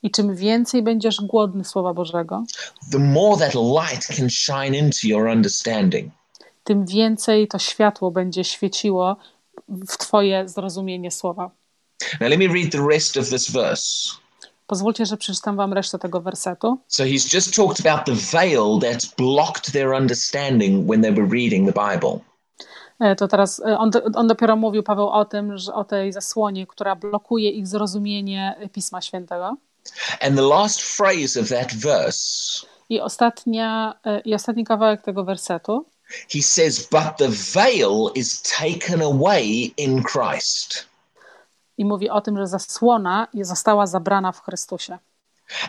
I 0.02 0.10
czym 0.10 0.36
więcej 0.36 0.82
będziesz 0.82 1.20
głodny 1.20 1.64
Słowa 1.64 1.94
Bożego, 1.94 2.44
the 2.92 2.98
more 2.98 3.36
that 3.36 3.54
light 3.54 4.06
can 4.06 4.30
shine 4.30 4.78
into 4.78 4.98
your 5.04 5.28
understanding. 5.28 6.12
Tym 6.64 6.86
więcej 6.86 7.48
to 7.48 7.58
światło 7.58 8.10
będzie 8.10 8.44
świeciło 8.44 9.16
w 9.68 9.96
twoje 9.96 10.48
zrozumienie 10.48 11.10
słowa. 11.10 11.50
Now 12.20 12.30
let 12.30 12.38
me 12.38 12.46
read 12.46 12.72
the 12.72 12.86
rest 12.88 13.16
of 13.16 13.28
this 13.28 13.50
verse. 13.50 14.10
Pozwólcie, 14.66 15.06
że 15.06 15.16
przeczytam 15.16 15.56
wam 15.56 15.72
resztę 15.72 15.98
tego 15.98 16.20
wersetu. 16.20 16.78
So 16.88 17.04
he's 17.04 17.34
just 17.34 17.54
talked 17.56 17.86
about 17.86 18.06
the 18.06 18.38
veil 18.38 18.78
that 18.80 19.06
blocked 19.16 19.72
their 19.72 19.94
understanding 19.94 20.90
when 20.90 21.02
they 21.02 21.12
were 21.12 21.28
reading 21.30 21.74
the 21.74 21.90
Bible. 21.90 22.18
E, 23.00 23.16
to 23.16 23.28
teraz 23.28 23.60
e, 23.60 23.78
on, 23.78 23.90
on 24.14 24.26
dopiero 24.26 24.56
mówił, 24.56 24.82
Paweł, 24.82 25.08
o 25.08 25.24
tym, 25.24 25.58
że 25.58 25.74
o 25.74 25.84
tej 25.84 26.12
zasłonie, 26.12 26.66
która 26.66 26.96
blokuje 26.96 27.50
ich 27.50 27.66
zrozumienie 27.66 28.68
Pisma 28.72 29.00
Świętego. 29.00 29.56
And 30.20 30.36
the 30.36 30.42
last 30.42 30.80
phrase 30.80 31.40
of 31.40 31.48
that 31.48 31.74
verse. 31.74 32.66
I 32.88 33.00
ostatnia 33.00 33.94
e, 34.04 34.20
i 34.20 34.34
ostatni 34.34 34.64
kawałek 34.64 35.02
tego 35.02 35.24
wersetu. 35.24 35.86
He 36.34 36.42
says, 36.42 36.88
but 36.90 37.16
the 37.18 37.28
veil 37.28 38.10
is 38.14 38.42
taken 38.42 39.02
away 39.02 39.72
in 39.76 40.02
Christ. 40.02 40.86
I 41.78 41.84
mówi 41.84 42.10
o 42.10 42.20
tym, 42.20 42.36
że 42.36 42.46
zasłona 42.46 43.28
została 43.42 43.86
zabrana 43.86 44.32
w 44.32 44.42
Chrystusie. 44.42 44.98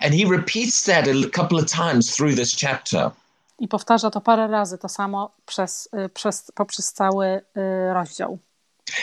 And 0.01 0.13
he 0.13 0.25
repeats 0.31 0.83
that 0.83 1.07
a 1.07 1.29
couple 1.41 1.59
of 1.59 1.65
times 1.65 2.15
through 2.15 2.35
this 2.35 2.55
chapter. 2.55 3.11
I 3.59 3.67
powtarza 3.67 4.09
to 4.09 4.21
parę 4.21 4.47
razy 4.47 4.77
to 4.77 4.89
samo 4.89 5.31
przez, 5.45 5.89
przez, 6.13 6.51
poprzez 6.55 6.93
cały 6.93 7.41
rozdział. 7.93 8.39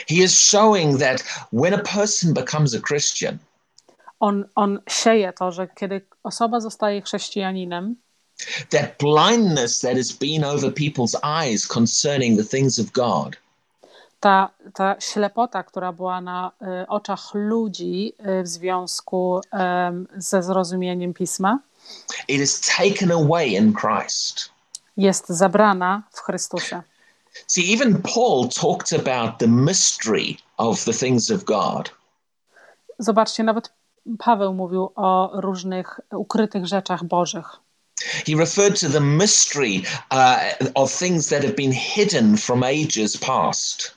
He 0.08 0.14
is 0.14 0.40
showing 0.40 1.00
that 1.00 1.24
when 1.52 1.74
a 1.74 1.78
person 1.78 2.34
becomes 2.34 2.74
a 2.74 2.80
Christian, 2.80 3.38
on, 4.20 4.44
on 4.54 4.80
sieje 4.88 5.32
to, 5.32 5.52
że 5.52 5.68
kiedy 5.68 6.00
osoba 6.22 6.60
zostaje 6.60 7.02
chrześcijaninem, 7.02 7.96
that 8.70 8.98
blindness 8.98 9.80
that 9.80 9.96
has 9.96 10.12
been 10.12 10.44
over 10.44 10.70
people's 10.70 11.14
eyes 11.22 11.66
concerning 11.66 12.36
the 12.36 12.44
things 12.44 12.78
of 12.78 12.92
God. 12.92 13.36
Ta, 14.20 14.50
ta 14.74 14.96
ślepota, 15.00 15.62
która 15.62 15.92
była 15.92 16.20
na 16.20 16.52
y, 16.82 16.86
oczach 16.88 17.34
ludzi 17.34 18.12
y, 18.40 18.42
w 18.42 18.48
związku 18.48 19.38
y, 19.38 20.22
ze 20.22 20.42
zrozumieniem 20.42 21.14
pisma, 21.14 21.58
it 22.28 22.40
is 22.40 22.60
taken 22.60 23.10
away 23.10 23.48
in 23.48 23.72
Christ. 23.72 24.50
Jest 24.96 25.28
zabrana 25.28 26.02
w 26.12 26.20
Chrystusie. 26.20 26.82
See, 27.46 27.72
even 27.72 28.02
Paul 28.02 28.48
talked 28.48 28.92
about 28.92 29.38
the 29.38 29.48
mystery 29.48 30.38
of 30.56 30.84
the 30.84 30.92
things 30.92 31.30
of 31.30 31.44
God. 31.44 31.90
Zobaczcie, 32.98 33.44
nawet 33.44 33.72
Paweł 34.18 34.54
mówił 34.54 34.92
o 34.94 35.30
różnych 35.40 36.00
ukrytych 36.10 36.66
rzeczach 36.66 37.04
bożych. 37.04 37.46
He 38.26 38.34
referred 38.34 38.80
to 38.80 38.88
the 38.88 39.00
mystery 39.00 39.82
uh, 40.10 40.68
of 40.74 40.98
things 40.98 41.28
that 41.28 41.42
have 41.42 41.54
been 41.54 41.72
hidden 41.72 42.36
from 42.36 42.62
ages 42.62 43.16
past. 43.16 43.95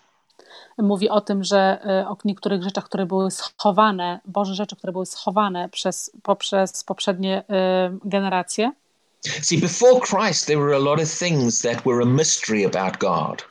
Mówi 0.79 1.09
o 1.09 1.21
tym, 1.21 1.43
że 1.43 1.79
e, 1.85 2.07
o 2.07 2.17
niektórych 2.25 2.63
rzeczach, 2.63 2.85
które 2.85 3.05
były 3.05 3.31
schowane, 3.31 4.19
Boże 4.25 4.55
rzeczy, 4.55 4.75
które 4.75 4.93
były 4.93 5.05
schowane 5.05 5.69
przez, 5.69 6.11
poprzez 6.23 6.83
poprzednie 6.83 7.41
y, 7.41 8.09
generacje. 8.09 8.71
See, 9.21 9.57
before 9.57 9.99
Christ, 9.99 10.47
there 10.47 10.59
were 10.59 10.75
a 10.75 10.79
lot 10.79 10.99
of 11.01 11.19
things 11.19 11.61
that 11.61 11.81
were 11.85 12.03
a 12.03 12.05
mystery 12.05 12.65
about 12.65 12.97
God. 12.97 13.45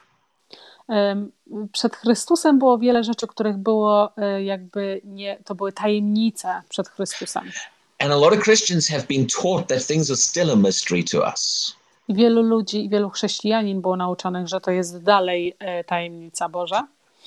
Przed 1.73 1.97
Chrystusem 1.97 2.59
było 2.59 2.79
wiele 2.79 3.05
rzeczy, 3.05 3.27
których 3.27 3.57
było 3.57 4.17
e, 4.17 4.45
jakby 4.45 5.01
nie, 5.05 5.39
to 5.45 5.55
były 5.55 5.73
tajemnice 5.73 6.63
przed 6.69 6.89
Chrystusem. 6.89 7.51
And 7.99 8.13
a 8.13 8.17
lot 8.17 8.33
of 8.33 8.45
Christians 8.45 8.89
have 8.89 9.03
been 9.09 9.27
taught 9.27 9.69
that 9.69 9.87
things 9.87 10.11
are 10.11 10.17
still 10.17 10.51
a 10.51 10.57
mystery 10.57 11.05
to 11.05 11.19
us. 11.31 11.73
I 12.09 12.15
wielu 12.15 12.43
ludzi, 12.43 12.89
wielu 12.89 13.11
chrześcijanin 13.11 13.81
było 13.81 13.97
nauczonych, 13.97 14.49
że 14.49 14.61
to 14.61 14.71
jest 14.71 15.03
dalej 15.03 15.57
e, 15.59 15.85
tajemnica 15.85 16.49
Boża. 16.49 16.87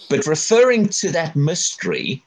But 0.09 0.27
referring 0.27 0.89
to 1.01 1.11
that 1.11 1.35
mystery, 1.35 2.21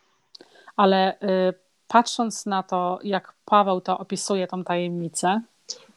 ale 0.76 1.18
e, 1.20 1.52
patrząc 1.88 2.46
na 2.46 2.62
to, 2.62 2.98
jak 3.02 3.32
Paweł 3.44 3.80
to 3.80 3.98
opisuje, 3.98 4.46
tą 4.46 4.64
tajemnicę, 4.64 5.40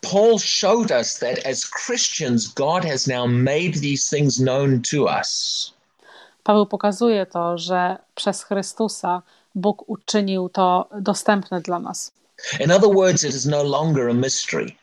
Paul 0.01 0.39
showed 0.39 0.91
us 0.91 1.19
that 1.19 1.45
as 1.45 1.65
Christians, 1.65 2.47
God 2.47 2.85
has 2.85 3.07
now 3.07 3.27
made 3.27 3.73
these 3.81 4.09
things 4.17 4.37
known 4.37 4.81
to 4.81 5.07
us. 5.19 5.73
Paweł 6.43 6.65
pokazuje 6.65 7.25
to, 7.25 7.57
że 7.57 7.97
przez 8.15 8.43
Chrystusa 8.43 9.21
Bóg 9.55 9.89
uczynił 9.89 10.49
to 10.49 10.89
dostępne 11.01 11.61
dla 11.61 11.79
nas. 11.79 12.11
In 12.59 12.71
other 12.71 12.89
words, 12.89 13.23
it 13.23 13.35
is 13.35 13.45
no 13.45 13.63
longer 13.63 14.09
a 14.09 14.13
mystery. 14.13 14.75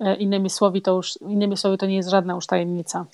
E, 0.00 0.14
innymi 0.14 0.50
słowy, 0.50 0.80
to 0.80 0.96
już, 0.96 1.16
innymi 1.20 1.56
słowy, 1.56 1.78
to 1.78 1.86
nie 1.86 1.96
jest 1.96 2.08
żadna 2.08 2.34
już 2.34 2.46
tajemnica. 2.46 3.06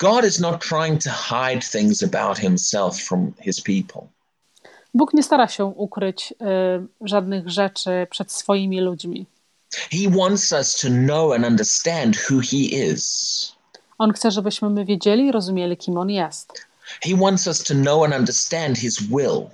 God 0.00 0.24
is 0.24 0.40
not 0.40 0.60
trying 0.60 0.98
to 1.02 1.10
hide 1.10 1.60
things 1.62 2.02
about 2.02 2.38
himself 2.38 3.00
from 3.00 3.32
his 3.40 3.60
people. 3.60 4.08
Bóg 4.94 5.14
nie 5.14 5.22
stara 5.22 5.48
się 5.48 5.64
ukryć 5.64 6.32
y, 6.32 6.86
żadnych 7.00 7.48
rzeczy 7.48 8.06
przed 8.10 8.32
swoimi 8.32 8.80
ludźmi. 8.80 9.26
He 9.90 10.10
wants 10.10 10.52
us 10.52 10.76
to 10.76 10.88
know 10.88 11.32
and 11.32 11.46
understand 11.46 12.16
who 12.16 12.40
he 12.40 12.56
is. 12.92 13.52
On 13.98 14.12
chce, 14.12 14.30
żebyśmy 14.30 14.70
my 14.70 14.84
wiedzieli 14.84 15.26
i 15.26 15.32
rozumieli, 15.32 15.76
kim 15.76 15.98
on 15.98 16.10
jest. 16.10 16.66
He 17.02 17.16
wants 17.16 17.46
us 17.46 17.64
to 17.64 17.74
know 17.74 18.04
and 18.04 18.14
understand 18.14 18.78
his 18.78 19.00
will. 19.00 19.50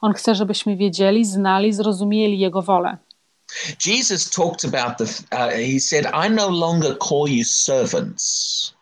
On 0.00 0.12
chce, 0.12 0.34
żebyśmy 0.34 0.76
wiedzieli, 0.76 1.24
znali, 1.24 1.72
zrozumieli 1.72 2.38
jego 2.38 2.62
wolę. 2.62 2.96
Jesus 3.86 4.30
talked 4.30 4.74
about 4.74 4.98
the 4.98 5.04
uh, 5.04 5.52
he 5.72 5.80
said 5.80 6.06
I 6.26 6.30
no 6.30 6.48
longer 6.48 6.98
call 6.98 7.28
you 7.28 7.44
servants. 7.44 8.74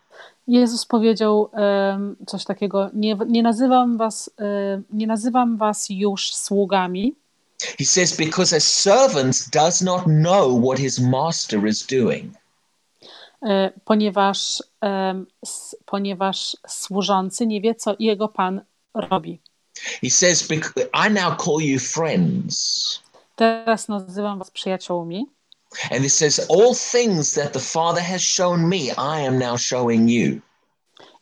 Jezus 0.51 0.87
powiedział 0.87 1.51
coś 2.27 2.45
takiego, 2.45 2.91
nie, 2.95 3.17
nie, 3.27 3.43
nazywam 3.43 3.97
was, 3.97 4.31
nie 4.93 5.07
nazywam 5.07 5.57
was 5.57 5.87
już 5.91 6.35
sługami. 6.35 7.15
He 7.79 7.85
says 7.85 8.17
because 8.17 8.57
a 8.57 8.61
servant 8.61 9.51
does 9.53 9.83
not 9.83 10.05
know 10.05 10.65
what 10.65 10.79
his 10.79 10.99
master 10.99 11.67
is 11.67 11.87
doing. 11.87 12.35
E, 13.43 13.71
ponieważ, 13.85 14.63
ponieważ 15.87 16.57
służący 16.69 17.47
nie 17.47 17.61
wie, 17.61 17.75
co 17.75 17.97
jego 17.99 18.29
pan 18.29 18.61
robi. 18.95 19.41
He 20.03 20.11
says, 20.11 20.49
I 21.09 21.11
now 21.11 21.45
call 21.45 21.61
you 21.61 21.79
friends. 21.79 23.01
teraz 23.41 23.89
nazywam 23.89 24.39
was 24.39 24.51
przyjaciółmi. 24.51 25.27
And 25.91 26.05
it 26.05 26.13
says, 26.13 26.47
All 26.49 26.75
things 26.75 27.35
that 27.35 27.53
the 27.53 27.61
Father 27.61 28.03
has 28.03 28.23
shown 28.23 28.69
me, 28.69 28.79
I 28.79 29.27
am 29.27 29.39
now 29.39 29.57
showing 29.57 30.11
you. 30.11 30.41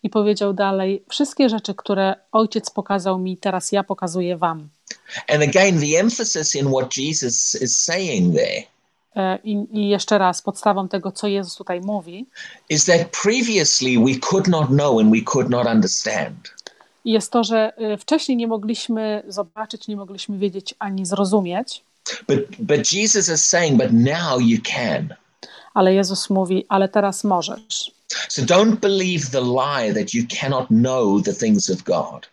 I 0.02 0.11
powiedział 0.11 0.54
dalej: 0.54 1.04
Wszystkie 1.08 1.48
rzeczy, 1.48 1.74
które 1.74 2.14
ojciec 2.32 2.70
pokazał 2.70 3.18
mi, 3.18 3.37
teraz 3.37 3.72
ja 3.72 3.84
pokazuję 3.84 4.37
wam. 4.37 4.68
And 5.28 5.42
again, 5.42 5.80
the 5.80 6.00
emphasis 6.00 6.54
in 6.54 6.68
what 6.68 6.96
Jesus 6.96 7.62
is 7.62 7.80
saying 7.80 8.37
there 8.37 8.62
E, 9.18 9.38
I, 9.44 9.66
I 9.70 9.88
jeszcze 9.88 10.18
raz, 10.18 10.42
podstawą 10.42 10.88
tego, 10.88 11.12
co 11.12 11.26
Jezus 11.26 11.54
tutaj 11.54 11.80
mówi, 11.80 12.26
is 12.68 12.84
that 12.84 13.00
previously 13.22 13.98
we 13.98 14.18
could 14.20 14.48
not 14.48 14.66
know 14.66 15.00
and 15.00 15.11
we 15.11 15.22
could 15.24 15.50
not 15.50 15.66
understand. 15.66 16.54
jest 17.04 17.32
to, 17.32 17.44
że 17.44 17.72
e, 17.76 17.96
wcześniej 17.96 18.37
nie 18.37 18.46
mogliśmy 18.46 19.22
zobaczyć, 19.28 19.88
nie 19.88 19.96
mogliśmy 19.96 20.38
wiedzieć 20.38 20.74
ani 20.78 21.06
zrozumieć, 21.06 21.84
But, 22.29 22.38
but 22.59 22.92
Jesus 22.92 23.29
is 23.29 23.44
saying, 23.44 23.79
But 23.79 23.92
now 23.92 24.38
you 24.40 24.59
can. 24.62 25.14
ale 25.75 25.94
Jezus 25.94 26.31
mówi: 26.31 26.64
Ale 26.68 26.88
teraz 26.88 27.25
możesz. 27.25 27.90
So 28.29 28.42
don't 28.42 28.77
believe 28.77 29.31
the 29.31 29.40
lie 29.40 29.94
that 29.94 30.14
you 30.14 30.25
cannot 30.40 30.68
know 30.68 31.23
the 31.25 31.35
things 31.35 31.71
of 31.71 31.83
God. 31.83 32.29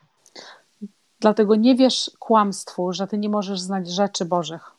Dlatego 1.20 1.56
nie 1.56 1.76
wierz 1.76 2.12
kłamstwu, 2.20 2.94
że 2.94 3.08
ty 3.08 3.18
nie 3.18 3.30
możesz 3.30 3.60
znać 3.60 3.90
rzeczy 3.90 4.26
Bożych. 4.26 4.72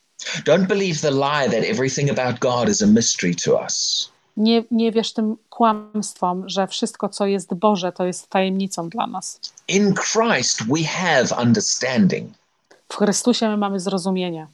Don't 0.46 0.66
believe 0.66 1.00
the 1.00 1.10
lie 1.10 1.50
that 1.50 1.70
everything 1.70 2.10
about 2.18 2.38
God 2.38 2.68
is 2.68 2.82
a 2.82 2.86
mystery 2.86 3.34
to 3.44 3.62
us. 3.62 4.08
Nie, 4.36 4.64
nie 4.70 4.92
wierz 4.92 5.12
tym 5.12 5.36
kłamstwom, 5.50 6.48
że 6.48 6.66
wszystko, 6.66 7.08
co 7.08 7.26
jest 7.26 7.54
Boże, 7.54 7.92
to 7.92 8.04
jest 8.06 8.28
tajemnicą 8.28 8.88
dla 8.88 9.06
nas. 9.06 9.40
In 9.68 9.94
Christ, 9.94 10.62
we 10.66 10.84
have 10.84 11.42
understanding. 11.42 12.32
W 12.88 12.96
Chrystusie 12.96 13.48
my 13.48 13.56
mamy 13.56 13.80
zrozumienie. 13.80 14.46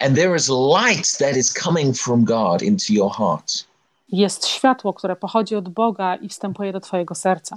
And 0.00 0.16
there 0.16 0.36
is 0.36 0.48
light 0.48 1.18
that 1.18 1.36
is 1.36 1.52
coming 1.52 1.96
from 1.96 2.24
God 2.24 2.62
into 2.62 2.92
your 2.92 3.12
heart. 3.12 3.64
Jest 4.08 4.46
światło, 4.46 4.92
które 4.92 5.16
pochodzi 5.16 5.56
od 5.56 5.68
Boga 5.68 6.16
i 6.16 6.28
wstępuje 6.28 6.72
do 6.72 6.80
Twojego 6.80 7.14
serca. 7.14 7.54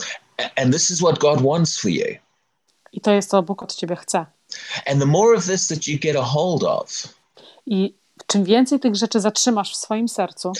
And 0.55 0.73
this 0.73 0.91
is 0.91 0.99
what 0.99 1.19
God 1.19 1.41
wants 1.41 1.77
for 1.77 1.91
you. 1.91 2.17
I 2.91 3.01
to 3.01 3.11
jest 3.11 3.29
co 3.29 3.43
Bóg 3.43 3.63
od 3.63 3.75
Ciebie 3.75 3.95
chce. 3.95 4.25
And 4.85 4.99
the 4.99 5.05
more 5.05 5.37
of 5.37 5.45
this 5.45 5.67
that 5.67 5.87
you 5.87 5.99
get 5.99 6.15
a 6.15 6.21
hold 6.23 6.63
of, 6.63 7.07
I 7.65 7.93
czym 8.27 8.43
więcej 8.43 8.79
tych 8.79 8.95
rzeczy 8.95 9.19
zatrzymasz 9.19 9.73
w 9.73 9.75
swoim 9.75 10.07
sercu, 10.07 10.51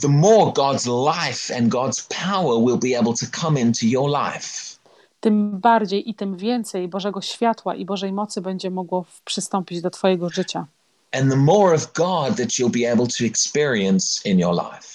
the 0.00 0.08
more 0.08 0.52
God's 0.52 1.12
life 1.14 1.56
and 1.56 1.68
God's 1.68 2.24
power 2.24 2.64
will 2.64 2.92
be 2.92 2.98
able 2.98 3.12
to 3.12 3.40
come 3.40 3.60
into 3.60 3.80
your 3.82 4.10
life. 4.10 4.72
tym 5.20 5.60
bardziej 5.60 6.10
i 6.10 6.14
tym 6.14 6.36
więcej 6.36 6.88
Bożego 6.88 7.20
światła 7.20 7.74
i 7.74 7.84
Bożej 7.84 8.12
mocy 8.12 8.40
będzie 8.40 8.70
mogło 8.70 9.04
przystąpić 9.24 9.80
do 9.80 9.90
Twojego 9.90 10.28
życia. 10.28 10.66
And 11.12 11.30
the 11.30 11.36
more 11.36 11.74
of 11.74 11.92
God 11.92 12.36
that 12.36 12.58
you'll 12.58 12.72
be 12.72 12.92
able 12.92 13.06
to 13.06 13.24
experience 13.24 14.20
in 14.24 14.38
your 14.38 14.54
life. 14.54 14.92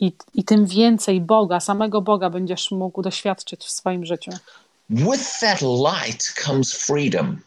I, 0.00 0.12
I 0.34 0.44
tym 0.44 0.66
więcej 0.66 1.20
Boga, 1.20 1.60
samego 1.60 2.02
Boga 2.02 2.30
będziesz 2.30 2.70
mógł 2.70 3.02
doświadczyć 3.02 3.64
w 3.64 3.70
swoim 3.70 4.04
życiu. 4.04 4.30
With 4.90 5.38
that 5.40 5.62
light 5.62 6.32
comes 6.44 6.72
freedom. 6.72 7.40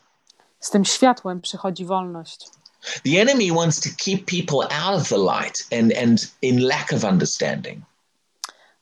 Z 0.59 0.69
tym 0.69 0.85
światłem 0.85 1.41
przychodzi 1.41 1.85
wolność. 1.85 2.49
The 3.03 3.21
enemy 3.21 3.51
wants 3.51 3.79
to 3.79 3.89
keep 3.97 4.25
people 4.25 4.77
out 4.77 5.01
of 5.01 5.09
the 5.09 5.17
light 5.17 5.67
and, 5.79 5.93
and 6.03 6.31
in 6.41 6.67
lack 6.67 6.93
of 6.93 7.03
understanding. 7.03 7.83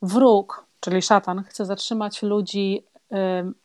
Wróg, 0.01 0.65
czyli 0.79 1.01
szatan, 1.01 1.43
chce 1.43 1.65
zatrzymać 1.65 2.21
ludzi, 2.21 2.83
ym, 3.13 3.55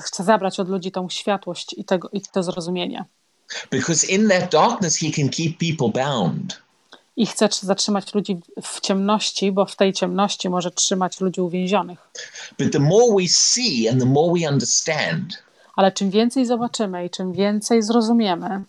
chce 0.00 0.24
zabrać 0.24 0.60
od 0.60 0.68
ludzi 0.68 0.92
tą 0.92 1.08
światłość 1.08 1.74
i, 1.78 1.84
tego, 1.84 2.08
i 2.12 2.20
to 2.20 2.42
zrozumienie. 2.42 3.04
Because 3.70 4.06
in 4.06 4.28
that 4.28 4.50
darkness, 4.50 4.96
he 4.96 5.12
can 5.12 5.28
keep 5.28 5.58
people 5.58 6.02
bound. 6.04 6.56
I 7.16 7.26
chce 7.26 7.48
tr- 7.48 7.64
zatrzymać 7.64 8.14
ludzi 8.14 8.40
w 8.62 8.80
ciemności, 8.80 9.52
bo 9.52 9.66
w 9.66 9.76
tej 9.76 9.92
ciemności 9.92 10.48
może 10.50 10.70
trzymać 10.70 11.20
ludzi 11.20 11.40
uwięzionych. 11.40 11.98
But 12.58 12.72
the 12.72 12.78
more 12.78 13.14
we 13.22 13.28
see 13.28 13.88
and 13.88 14.00
the 14.00 14.06
more 14.06 14.40
we 14.40 14.48
understand, 14.50 15.42
Ale 15.76 15.92
czym 15.92 16.10
więcej 16.10 16.46
zobaczymy 16.46 17.06
i 17.06 17.10
czym 17.10 17.32
więcej 17.32 17.82
zrozumiemy, 17.82 18.62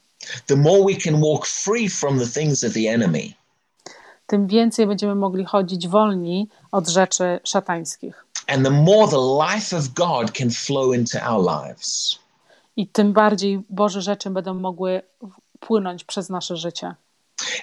the 0.46 0.56
more 0.56 0.84
we 0.94 0.96
can 1.02 1.22
walk 1.22 1.46
free 1.48 1.90
from 1.90 2.20
the 2.20 2.28
things 2.42 2.64
of 2.64 2.74
the 2.74 2.90
enemy. 2.94 3.34
tym 4.28 4.48
więcej 4.48 4.88
będziemy 4.88 5.16
mogli 5.16 5.46
chodzić 5.46 5.88
wolni 5.88 6.48
od 6.72 6.88
rzeczy 6.88 7.40
szatańskich. 7.44 8.26
And 8.48 8.64
the 8.64 8.72
more 8.72 9.08
the 9.12 9.54
life 9.56 9.78
of 9.78 9.88
God 9.88 10.32
can 10.32 10.50
flow 10.52 10.94
into 10.96 11.20
our 11.32 11.46
lives. 11.46 12.20
I 12.80 12.88
tym 12.88 13.14
bardziej 13.14 13.62
Boże 13.70 14.02
rzeczy 14.02 14.30
będą 14.30 14.54
mogły 14.54 15.02
płynąć 15.60 16.04
przez 16.04 16.30
nasze 16.30 16.58
życie. 16.58 16.96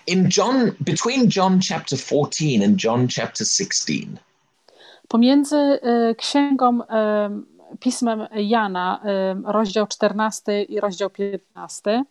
In 0.06 0.28
John, 0.36 0.72
between 0.80 1.28
John 1.36 1.60
chapter 1.68 1.98
14 1.98 2.64
and 2.64 2.84
John 2.84 3.08
chapter 3.16 3.46
16, 3.46 3.92
Pomiędzy 5.08 5.56
y, 5.56 6.14
księgą, 6.14 6.80
y, 6.82 6.86
pismem 7.80 8.26
Jana, 8.34 9.00
y, 9.48 9.52
rozdział 9.52 9.86
14 9.86 10.62
i 10.62 10.80
rozdział 10.80 11.10
15, 11.10 12.04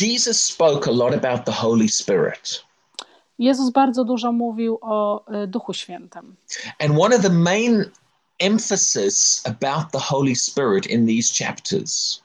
Jesus 0.00 0.44
spoke 0.44 0.90
a 0.90 0.94
lot 0.94 1.24
about 1.24 1.44
the 1.44 1.52
Holy 1.52 1.88
Spirit. 1.88 2.64
Jezus 3.38 3.70
bardzo 3.70 4.04
dużo 4.04 4.32
mówił 4.32 4.78
o 4.80 5.24
Duchu 5.46 5.72
Świętym. 5.72 6.36
And 6.78 7.00
one 7.00 7.16
of 7.16 7.22
the 7.22 7.30
main 7.32 7.84
emphasis 8.38 9.42
about 9.44 9.92
the 9.92 9.98
Holy 9.98 10.36
Spirit 10.36 10.86
in 10.86 11.06
these 11.06 11.44
chapters 11.44 12.22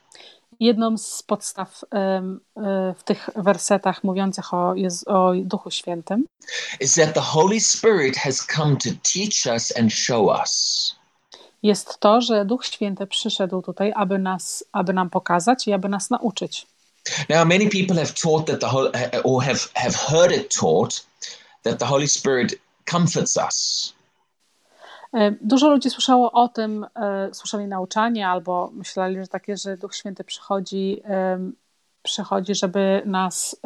Jedną 0.60 0.98
z 0.98 1.22
podstaw 1.22 1.82
y, 1.82 1.86
w 2.98 3.02
tych 3.04 3.30
wersetach 3.36 4.04
mówiących 4.04 4.54
o, 4.54 4.74
o 5.06 5.32
Duchu 5.34 5.70
Świętym 5.70 6.24
is 6.80 6.94
that 6.94 7.14
the 7.14 7.20
Holy 7.20 7.60
Spirit 7.60 8.16
has 8.16 8.46
come 8.46 8.76
to 8.76 8.90
teach 9.14 9.54
us 9.54 9.76
and 9.76 9.92
show 9.92 10.40
us. 10.40 10.94
jest 11.62 11.98
to, 12.00 12.20
że 12.20 12.44
Duch 12.44 12.66
Święty 12.66 13.06
przyszedł 13.06 13.62
tutaj, 13.62 13.92
aby, 13.96 14.18
nas, 14.18 14.64
aby 14.72 14.92
nam 14.92 15.10
pokazać 15.10 15.68
i 15.68 15.72
aby 15.72 15.88
nas 15.88 16.10
nauczyć. 16.10 16.66
Now, 17.28 17.46
many 17.46 17.68
people 17.68 17.96
have 17.96 18.12
taught 18.22 18.46
that 18.46 18.60
the 18.60 18.66
whole, 18.66 18.90
or 19.24 19.42
have, 19.42 19.58
have 19.74 19.94
heard 19.94 20.32
it 20.32 20.54
taught 20.60 21.06
that 21.62 21.78
the 21.78 21.86
Holy 21.86 22.08
Spirit 22.08 22.54
comforts 22.90 23.36
us. 23.36 23.92
E, 25.14 25.30
Dużo 25.40 25.70
ludzi 25.70 25.90
słyszało 25.90 26.32
o 26.32 26.48
tym, 26.48 26.86
e, 26.96 27.28
słyszeli 27.32 27.66
nauczanie 27.66 28.28
albo 28.28 28.70
myśleli, 28.72 29.16
że 29.16 29.26
takie, 29.26 29.56
że 29.56 29.76
Duch 29.76 29.96
Święty 29.96 30.24
przychodzi, 30.24 31.02
przychodzi 32.02 32.54
żeby 32.54 33.02
nas 33.04 33.56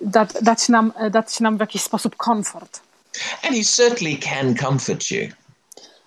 da, 0.00 0.26
dać, 0.42 0.68
nam, 0.68 0.92
dać 1.10 1.40
nam 1.40 1.56
w 1.56 1.60
jakiś 1.60 1.82
sposób 1.82 2.16
komfort. 2.16 2.80
And 3.42 3.56
He 3.56 3.64
certainly 3.64 4.16
can 4.16 4.54
comfort 4.54 5.10
you. 5.10 5.28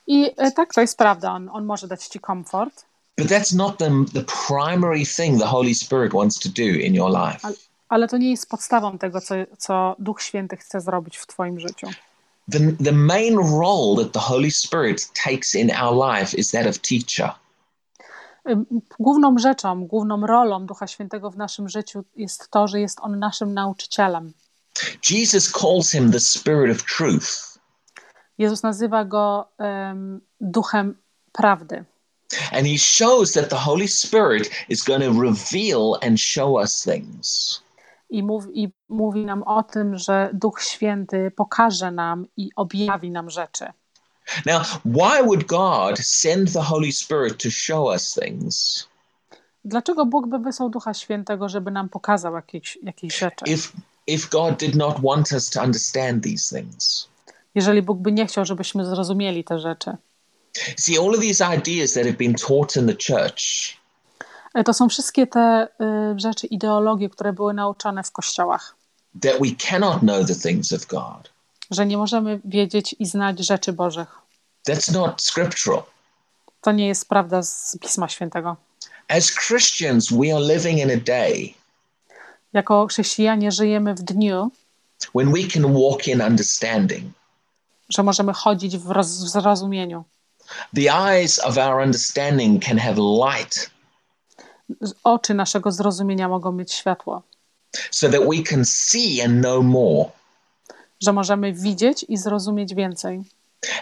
I 0.07 0.31
e, 0.37 0.51
tak, 0.51 0.73
to 0.73 0.81
jest 0.81 0.97
prawda, 0.97 1.31
on, 1.31 1.49
on 1.49 1.65
może 1.65 1.87
dać 1.87 2.07
ci 2.07 2.19
komfort, 2.19 2.85
But 3.17 3.27
that's 3.27 3.55
not 3.55 3.77
the, 3.77 4.05
the 4.13 4.23
primary 4.47 5.05
thing 5.05 5.39
the 5.39 5.47
Holy 5.47 5.75
Spirit 5.75 6.13
wants 6.13 6.39
to 6.39 6.49
do 6.49 6.63
in 6.63 6.95
your 6.95 7.09
life. 7.09 7.39
ale, 7.41 7.55
ale 7.89 8.07
to 8.07 8.17
nie 8.17 8.31
jest 8.31 8.49
podstawą 8.49 8.97
tego, 8.97 9.21
co, 9.21 9.35
co 9.57 9.95
Duch 9.99 10.21
Święty 10.21 10.57
chce 10.57 10.81
zrobić 10.81 11.17
w 11.17 11.27
twoim 11.27 11.59
życiu. 11.59 11.87
The, 12.47 12.59
the 12.79 12.91
main 12.91 13.35
role 13.35 13.95
that 13.95 14.13
the 14.13 14.19
Holy 14.19 14.51
Spirit 14.51 15.01
takes 15.13 15.55
in 15.55 15.69
our 15.71 15.93
life 15.93 16.37
is 16.37 16.51
that 16.51 16.65
of 16.67 16.79
teacher. 16.81 17.35
Główną 18.99 19.37
rzeczą, 19.37 19.87
główną 19.87 20.27
rolą 20.27 20.65
Ducha 20.65 20.87
Świętego 20.87 21.31
w 21.31 21.37
naszym 21.37 21.69
życiu 21.69 22.03
jest 22.15 22.49
to, 22.49 22.67
że 22.67 22.79
jest 22.79 22.99
on 23.01 23.19
naszym 23.19 23.53
nauczycielem. 23.53 24.33
Jesus 25.09 25.51
calls 25.51 25.91
him 25.91 26.11
the 26.11 26.19
Spirit 26.19 26.75
of 26.77 26.85
truth. 26.97 27.57
Jezus 28.37 28.63
nazywa 28.63 29.05
go 29.05 29.47
em, 29.57 30.21
duchem 30.41 30.95
prawdy. 31.31 31.85
And 32.51 32.67
he 32.67 32.77
shows 32.77 33.33
that 33.33 33.49
the 33.49 33.55
Holy 33.55 33.87
Spirit 33.87 34.49
is 34.69 34.83
going 34.83 35.01
to 35.01 35.21
reveal 35.21 35.97
and 36.01 36.19
show 36.19 36.59
us 36.59 36.83
things. 36.83 37.61
I 38.09 38.23
mówi, 38.23 38.63
I 38.63 38.73
mówi 38.89 39.25
nam 39.25 39.43
o 39.43 39.63
tym, 39.63 39.97
że 39.97 40.29
Duch 40.33 40.61
Święty 40.61 41.31
pokaże 41.35 41.91
nam 41.91 42.25
i 42.37 42.49
objawi 42.55 43.11
nam 43.11 43.29
rzeczy. 43.29 43.65
Now, 44.45 44.67
why 44.85 45.23
would 45.23 45.45
God 45.45 45.99
send 45.99 46.53
the 46.53 46.61
Holy 46.61 46.91
Spirit 46.91 47.43
to 47.43 47.49
show 47.49 47.85
us 47.85 48.13
things 48.13 48.87
Dlaczego 49.67 50.05
Bóg 50.05 50.27
by 50.27 50.39
wysłał 50.39 50.69
Ducha 50.69 50.93
Świętego, 50.93 51.49
żeby 51.49 51.71
nam 51.71 51.89
pokazał 51.89 52.35
jakieś, 52.35 52.77
jakieś 52.83 53.17
rzeczy? 53.17 53.45
if 53.45 53.69
if 54.07 54.27
God 54.31 54.59
did 54.59 54.75
not 54.75 55.01
want 55.01 55.31
us 55.31 55.49
to 55.49 55.61
understand 55.61 56.23
these 56.23 56.59
things? 56.59 57.07
Jeżeli 57.55 57.81
Bóg 57.81 57.97
by 57.97 58.11
nie 58.11 58.25
chciał, 58.25 58.45
żebyśmy 58.45 58.85
zrozumieli 58.85 59.43
te 59.43 59.59
rzeczy. 59.59 59.91
See, 60.77 60.97
all 60.97 61.09
of 61.09 61.19
these 61.19 61.55
ideas 61.55 61.93
that 61.93 62.05
have 62.05 62.17
been 62.17 62.33
taught 62.33 62.75
in 62.75 62.87
the 62.87 62.95
church 62.95 63.76
To 64.65 64.73
są 64.73 64.89
wszystkie 64.89 65.27
te 65.27 65.67
y, 66.15 66.19
rzeczy, 66.19 66.47
ideologie, 66.47 67.09
które 67.09 67.33
były 67.33 67.53
nauczane 67.53 68.03
w 68.03 68.11
kościołach. 68.11 68.75
that 69.21 69.33
we 69.41 69.51
cannot 69.69 69.99
know 69.99 70.27
the 70.27 70.35
things 70.35 70.73
of 70.73 70.85
God. 70.85 71.29
Że 71.71 71.85
nie 71.85 71.97
możemy 71.97 72.39
wiedzieć 72.45 72.95
i 72.99 73.05
znać 73.05 73.39
rzeczy 73.39 73.73
Bożych. 73.73 74.15
That's 74.69 74.93
not 74.93 75.21
scriptural. 75.21 75.83
To 76.61 76.71
nie 76.71 76.87
jest 76.87 77.09
prawda 77.09 77.43
z 77.43 77.77
Pisma 77.81 78.09
Świętego. 78.09 78.55
As 79.07 79.31
Christians, 79.47 80.09
we 80.11 80.35
are 80.35 80.45
living 80.55 80.79
in 80.79 80.91
a 80.91 80.97
day 81.05 81.53
Jako 82.53 82.87
chrześcijanie 82.87 83.51
żyjemy 83.51 83.93
w 83.93 84.01
dniu, 84.01 84.51
when 85.15 85.33
we 85.33 85.43
can 85.53 85.73
walk 85.73 86.07
in 86.07 86.21
understanding. 86.21 87.03
że 87.89 88.03
możemy 88.03 88.33
chodzić 88.33 88.77
w, 88.77 88.91
roz, 88.91 89.07
w 89.07 89.27
zrozumieniu. 89.27 90.03
The 90.75 90.93
eyes 90.93 91.39
of 91.39 91.57
our 91.57 91.81
understanding 91.85 92.63
can 92.65 92.77
have 92.77 92.95
light 92.97 93.69
Oczy 95.03 95.33
naszego 95.33 95.71
zrozumienia 95.71 96.27
mogą 96.27 96.51
mieć 96.51 96.73
światło, 96.73 97.21
so 97.91 98.09
that 98.09 98.21
we 98.21 98.43
can 98.43 98.65
see 98.65 99.21
and 99.25 99.39
know 99.39 99.63
more. 99.65 100.09
że 101.01 101.13
możemy 101.13 101.53
widzieć 101.53 102.05
i 102.09 102.17
zrozumieć 102.17 102.75
więcej. 102.75 103.23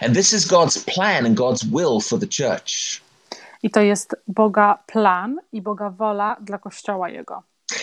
And 0.02 0.14
this 0.16 0.32
is 0.32 0.46
God's 0.48 0.94
plan 0.94 1.26
and 1.26 1.38
God's 1.38 1.64
will 1.64 2.00
for 2.00 2.20
the 2.20 2.26
church. 2.26 3.00
I 3.62 3.70
to 3.70 3.80
jest 3.80 4.16
Boga 4.28 4.78
plan 4.86 5.40
i 5.52 5.62
Boga 5.62 5.90
wola 5.90 6.36
dla 6.40 6.58
Kościoła 6.58 7.08
Jego. 7.08 7.42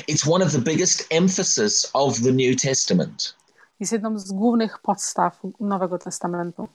It's 0.09 0.31
one 0.33 0.45
of 0.45 0.51
the 0.51 0.59
biggest 0.59 1.07
emphasis 1.09 1.89
of 1.93 2.21
the 2.21 2.31
New 2.31 2.61
Testament 2.61 3.35
Jest 3.79 3.91
jedną 3.91 4.19
z 4.19 4.31
głównych 4.31 4.79
podstaw 4.79 5.39
Nowego 5.59 5.97
Testamentu. 5.99 6.67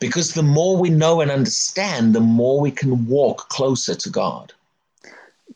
because 0.00 0.32
the 0.34 0.42
more 0.42 0.82
we 0.82 0.96
know 0.96 1.20
and 1.20 1.30
understand, 1.30 2.14
the 2.14 2.20
more 2.20 2.62
we 2.70 2.76
can 2.80 3.06
walk 3.08 3.48
closer 3.48 3.96
to 3.96 4.10
God. 4.10 4.54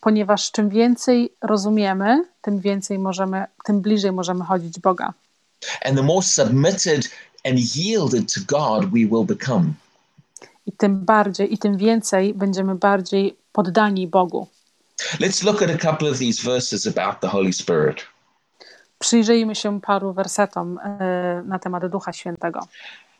Ponieważ 0.00 0.50
czym 0.50 0.68
więcej 0.68 1.32
rozumiemy, 1.42 2.24
tym 2.42 2.60
więcej 2.60 2.98
możemy, 2.98 3.44
tym 3.64 3.80
bliżej 3.80 4.12
możemy 4.12 4.44
chodzić 4.44 4.80
Boga. 4.80 5.12
And 5.84 5.96
the 5.96 6.02
more 6.02 6.22
submitted 6.22 7.10
and 7.44 7.76
yielded 7.76 8.34
to 8.34 8.40
God 8.46 8.84
we 8.84 9.06
will 9.06 9.24
become. 9.24 9.64
I 10.66 10.72
tym 10.72 11.04
bardziej, 11.04 11.54
i 11.54 11.58
tym 11.58 11.76
więcej 11.76 12.34
będziemy 12.34 12.74
bardziej 12.74 13.36
poddani 13.52 14.06
Bogu. 14.06 14.48
Let's 15.20 15.44
look 15.44 15.62
at 15.62 15.70
a 15.70 15.78
couple 15.78 16.10
of 16.10 16.18
these 16.18 16.42
verses 16.42 16.86
about 16.86 17.20
the 17.20 17.28
Holy 17.28 17.52
Spirit. 17.52 17.96
Przyjrzyjmy 18.98 19.54
się 19.54 19.80
paru 19.80 20.12
wersetom 20.12 20.78
e, 20.78 21.42
na 21.46 21.58
temat 21.58 21.86
Ducha 21.86 22.12
Świętego. 22.12 22.60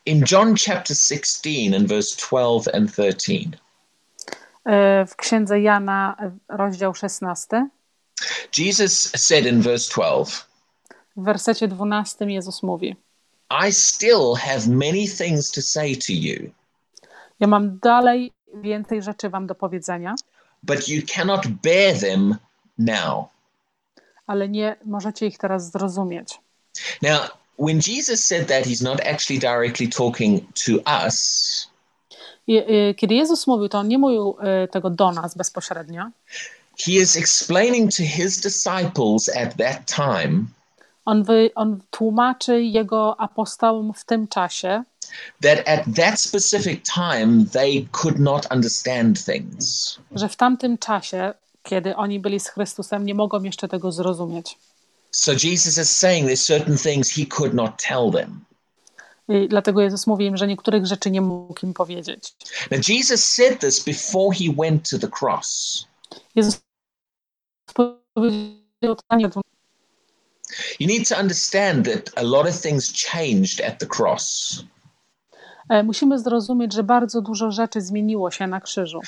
In 0.07 0.25
John 0.33 0.55
chapter 0.67 0.97
16 0.97 1.77
and 1.77 1.89
verse 1.89 2.17
12 2.17 2.75
and 2.75 2.93
13, 2.93 3.35
E, 3.45 3.68
W 5.07 5.17
księdze 5.17 5.61
Jana, 5.61 6.17
e, 6.21 6.57
rozdział 6.57 6.95
16, 6.95 7.69
Jesus 8.59 9.13
said 9.17 9.47
in 9.47 9.63
verse 9.63 9.93
12, 9.95 10.45
w 11.17 11.25
wersecie 11.25 11.69
12 11.69 12.25
Jezus 12.31 12.63
mówi: 12.63 12.97
I 13.69 13.73
still 13.73 14.35
have 14.39 14.67
many 14.69 15.09
things 15.19 15.51
to 15.51 15.63
say 15.63 15.97
to 15.97 16.13
you, 16.13 16.51
Ja 17.41 17.47
mam 17.47 17.79
dalej 17.79 18.33
więcej 18.55 19.03
rzeczy 19.03 19.29
wam 19.31 19.47
do 19.47 19.55
powiedzenia, 19.55 20.15
but 20.63 20.89
you 20.89 21.03
cannot 21.15 21.47
bear 21.47 22.01
them 22.01 22.37
now. 22.79 23.29
ale 24.27 24.49
nie 24.49 24.77
możecie 24.85 25.27
ich 25.27 25.39
teraz 25.39 25.71
zrozumieć. 25.71 26.41
Now, 27.03 27.19
when 27.59 27.81
Jesus 27.89 28.25
said 28.25 28.49
that, 28.49 28.67
he's 28.67 28.83
not 28.85 29.01
actually 29.01 29.39
directly 29.41 29.89
talking 29.89 30.41
to 30.67 30.73
us, 31.07 31.17
e, 31.65 31.78
Kiedy 32.97 33.15
Jezus 33.15 33.47
mówił, 33.47 33.69
to 33.69 33.79
on 33.79 33.89
nie 33.89 33.99
mówił 33.99 34.37
e, 34.41 34.69
tego 34.69 34.91
do 34.91 35.13
nas 35.13 35.35
bezpośrednio. 35.37 36.11
he 36.87 36.93
is 36.93 37.17
explaining 37.17 37.91
to 37.97 38.03
his 38.03 38.41
disciples 38.41 39.29
at 39.37 39.57
that 39.57 39.87
time 39.87 40.45
On, 41.05 41.25
wy, 41.25 41.51
on 41.55 41.81
tłumaczy 41.91 42.63
jego 42.63 43.21
apostołom 43.21 43.93
w 43.95 44.05
tym 44.05 44.29
czasie, 44.29 44.83
that 45.43 45.69
at 45.69 45.81
that 45.97 46.21
specific 46.21 46.83
time 46.95 47.45
they 47.53 47.87
could 47.93 48.19
not 48.19 48.47
understand 48.53 49.25
things. 49.25 49.99
że 50.13 50.29
w 50.29 50.37
tamtym 50.37 50.79
czasie, 50.79 51.35
kiedy 51.63 51.97
oni 51.97 52.21
byli 52.21 52.41
z 52.41 52.49
Chrystusem, 52.49 53.07
nie 53.07 53.15
mogą 53.15 53.43
jeszcze 53.43 53.69
tego 53.69 53.93
zrozumieć. 53.93 54.59
So 55.11 55.33
Jesus 55.33 55.79
is 55.79 55.91
saying 55.97 56.29
there's 56.29 56.47
certain 56.47 56.79
things 56.79 57.11
he 57.11 57.27
could 57.27 57.55
not 57.55 57.71
tell 57.89 58.11
them. 58.13 58.41
I 59.29 59.49
dlatego 59.49 59.81
Jezus 59.81 60.07
mówi 60.07 60.27
im, 60.27 60.37
że 60.37 60.47
niektórych 60.47 60.87
rzeczy 60.87 61.11
nie 61.11 61.21
mógł 61.21 61.67
im 61.67 61.75
powiedzieć. 61.75 62.35
Now, 62.71 62.89
Jesus 62.89 63.25
said 63.25 63.61
this 63.61 63.85
before 63.85 64.37
he 64.37 64.45
went 64.59 64.91
to 64.91 64.99
the 64.99 65.09
cross. 65.21 65.85
Jezus 66.35 66.61
powiedział 67.75 68.97
to 69.31 69.41
You 70.81 70.87
need 70.87 71.09
to 71.09 71.17
understand 71.21 71.87
that 71.87 72.11
a 72.17 72.23
lot 72.23 72.47
of 72.49 72.61
things 72.61 72.93
changed 72.93 73.61
at 73.61 73.79
the 73.79 73.87
cross. 73.87 74.63
E, 75.69 75.83
Musimy 75.83 76.19
zrozumieć, 76.19 76.75
że 76.75 76.83
bardzo 76.83 77.23
dużo 77.23 77.51
rzeczy 77.51 77.81
zmieniło 77.81 78.31
się 78.31 78.47
na 78.47 78.61
krzyżu. 78.61 79.01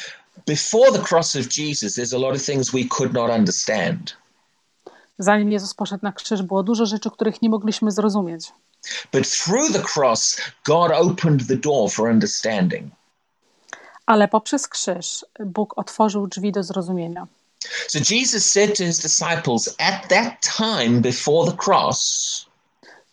Before 0.46 0.92
the 0.92 1.04
cross 1.10 1.36
of 1.36 1.56
Jesus, 1.56 1.98
there's 1.98 2.16
a 2.16 2.18
lot 2.18 2.36
of 2.36 2.44
things 2.44 2.70
we 2.70 2.84
could 2.84 3.12
not 3.12 3.30
understand. 3.30 4.16
Zanim 5.18 5.52
Jezus 5.52 5.74
poszedł 5.74 6.04
na 6.04 6.12
krzyż, 6.12 6.42
było 6.42 6.62
dużo 6.62 6.86
rzeczy, 6.86 7.10
których 7.10 7.42
nie 7.42 7.48
mogliśmy 7.48 7.90
zrozumieć. 7.90 8.52
But 9.12 9.26
through 9.26 9.72
the 9.72 9.82
cross, 9.82 10.40
God 10.64 10.90
opened 10.92 11.46
the 11.48 11.56
door 11.56 11.90
for 11.90 12.10
understanding. 12.10 12.90
Ale 14.06 14.28
poprzez 14.28 14.68
krzyż 14.68 15.24
Bóg 15.46 15.78
otworzył 15.78 16.26
drzwi 16.26 16.52
do 16.52 16.62
zrozumienia. 16.62 17.26
So 17.88 17.98
Jesus 18.10 18.44
said 18.46 18.76
to 18.78 18.84
his 18.84 18.98
disciples 18.98 19.74
at 19.78 20.08
that 20.08 20.40
time 20.56 21.00
before 21.00 21.50
the 21.50 21.56
cross, 21.64 22.46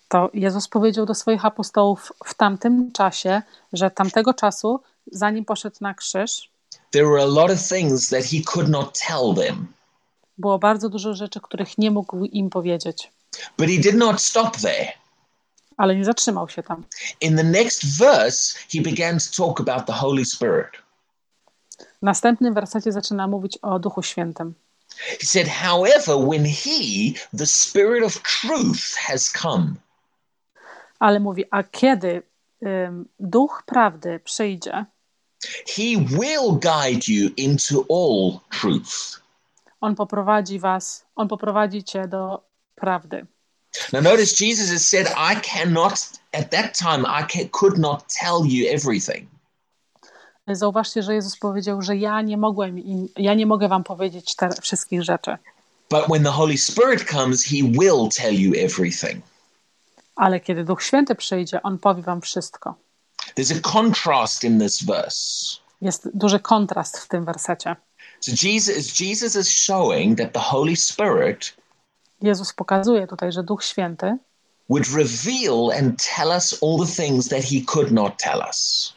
To 0.09 0.29
Jezus 0.33 0.67
powiedział 0.67 1.05
do 1.05 1.15
swoich 1.15 1.45
apostołów 1.45 2.13
w 2.25 2.33
tamtym 2.33 2.91
czasie, 2.91 3.41
że 3.73 3.91
tamtego 3.91 4.33
czasu, 4.33 4.79
zanim 5.11 5.45
poszedł 5.45 5.75
na 5.81 5.93
krzyż, 5.93 6.49
there 6.91 7.05
were 7.05 7.23
a 7.23 7.25
lot 7.25 7.51
of 7.51 7.67
things 7.67 8.09
that 8.09 8.25
he 8.25 8.37
could 8.45 8.69
not 8.69 8.99
tell 9.07 9.45
them. 9.45 9.67
było 10.37 10.59
bardzo 10.59 10.89
dużo 10.89 11.13
rzeczy, 11.13 11.39
których 11.41 11.77
nie 11.77 11.91
mógł 11.91 12.25
im 12.25 12.49
powiedzieć. 12.49 13.11
But 13.57 13.67
he 13.69 13.77
did 13.77 13.95
not 13.95 14.21
stop 14.21 14.57
there. 14.57 14.91
Ale 15.77 15.95
nie 15.95 16.05
zatrzymał 16.05 16.49
się 16.49 16.63
tam. 16.63 16.83
In 17.21 17.37
the 17.37 17.43
next 17.43 17.97
verse, 17.99 18.59
he 18.73 18.81
began 18.81 19.19
to 19.19 19.45
talk 19.45 19.59
about 19.59 19.85
the 19.87 19.93
Holy 19.93 20.25
Spirit. 20.25 20.71
W 21.79 22.01
następnym 22.01 22.53
wersecie 22.53 22.91
zaczyna 22.91 23.27
mówić 23.27 23.57
o 23.61 23.79
Duchu 23.79 24.03
Świętym. 24.03 24.53
He 24.97 25.25
said, 25.25 25.47
However, 25.47 26.17
when 26.29 26.45
he, 26.45 27.13
the 27.37 27.45
Spirit 27.45 28.03
of 28.03 28.21
truth, 28.21 28.95
has 28.97 29.31
come, 29.31 29.75
Ale 30.99 31.19
mówi, 31.19 31.45
a 31.51 31.63
kiedy 31.63 32.21
ym, 32.63 33.05
Duch 33.19 33.63
Prawdy 33.65 34.19
przyjdzie, 34.19 34.85
he 35.67 35.97
will 35.97 36.51
guide 36.51 37.07
you 37.07 37.29
into 37.37 37.85
all 37.89 38.39
truth. 38.61 39.21
On 39.81 39.95
poprowadzi 39.95 40.59
was, 40.59 41.05
On 41.15 41.27
poprowadzi 41.27 41.83
cię 41.83 42.07
do 42.07 42.43
prawdy. 42.75 43.25
Now, 43.93 44.01
notice 44.01 44.45
Jesus 44.45 44.69
has 44.69 44.87
said, 44.87 45.07
I 45.07 45.35
cannot, 45.41 46.09
at 46.33 46.49
that 46.51 46.77
time, 46.77 47.05
I 47.05 47.23
ca- 47.23 47.49
could 47.51 47.77
not 47.77 48.03
tell 48.21 48.45
you 48.45 48.69
everything. 48.69 49.27
Zauważcie, 50.47 51.03
że 51.03 51.13
Jezus 51.15 51.37
powiedział, 51.37 51.81
że 51.81 51.95
ja 51.95 52.21
nie 52.21 52.37
mogłem 52.37 52.79
im, 52.79 53.09
ja 53.17 53.33
nie 53.33 53.45
mogę 53.45 53.67
wam 53.67 53.83
powiedzieć 53.83 54.35
te 54.35 54.49
wszystkich 54.61 55.03
rzeczy. 55.03 55.37
But 55.89 56.05
when 56.09 56.23
the 56.23 56.31
Holy 56.31 56.57
Spirit 56.57 57.03
comes, 57.03 57.43
he 57.43 57.55
will 57.63 58.09
tell 58.15 58.33
you 58.39 58.53
everything. 58.65 59.21
Ale 60.15 60.39
kiedy 60.39 60.63
Duch 60.63 60.83
Święty 60.83 61.15
przyjdzie, 61.15 61.63
On 61.63 61.77
powie 61.79 62.01
wam 62.03 62.21
wszystko. 62.21 62.75
There's 63.35 63.57
a 63.57 63.71
contrast 63.71 64.43
in 64.43 64.59
this 64.59 64.83
verse. 64.83 65.57
Jest 65.81 66.09
duży 66.13 66.39
kontrast 66.39 66.97
w 66.99 67.07
tym 67.07 67.25
wersecie. 67.25 67.75
So 68.21 68.31
Jesus, 68.43 68.99
Jesus 68.99 69.35
is 69.35 69.49
showing 69.49 70.17
that 70.17 70.33
the 70.33 70.39
Holy 70.39 70.75
Spirit 70.75 71.53
Jezus 72.21 72.53
pokazuje 72.53 73.07
tutaj, 73.07 73.31
że 73.31 73.43
Duch 73.43 73.63
Święty 73.63 74.17
would 74.69 74.87
reveal 74.87 75.71
and 75.79 76.07
tell 76.15 76.27
us 76.27 76.63
all 76.63 76.85
the 76.87 77.03
things 77.03 77.27
that 77.29 77.43
he 77.43 77.61
could 77.65 77.91
not 77.91 78.13
tell 78.17 78.39
us. 78.49 78.93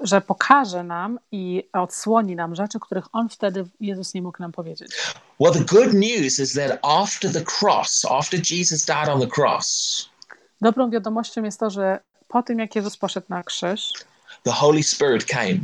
że 0.00 0.20
pokaże 0.20 0.84
nam 0.84 1.18
i 1.32 1.68
odsłoni 1.72 2.36
nam 2.36 2.54
rzeczy, 2.54 2.80
których 2.80 3.04
On 3.12 3.28
wtedy 3.28 3.64
Jezus 3.80 4.14
nie 4.14 4.22
mógł 4.22 4.38
nam 4.42 4.52
powiedzieć. 4.52 4.90
Well, 5.40 5.52
the 5.54 5.64
good 5.64 5.94
news 5.94 6.38
is 6.38 6.52
that 6.52 6.78
after 6.82 7.32
the 7.32 7.44
cross, 7.60 8.04
after 8.10 8.40
Jesus 8.50 8.84
died 8.84 9.08
on 9.08 9.20
the 9.20 9.28
cross, 9.40 10.08
Dobrą 10.60 10.90
wiadomością 10.90 11.42
jest 11.42 11.60
to, 11.60 11.70
że 11.70 12.00
po 12.28 12.42
tym, 12.42 12.58
jak 12.58 12.76
Jezus 12.76 12.96
poszedł 12.96 13.26
na 13.28 13.42
krzyż, 13.42 13.92
the 14.42 14.52
Holy 14.52 14.82
Spirit 14.82 15.24
came. 15.24 15.58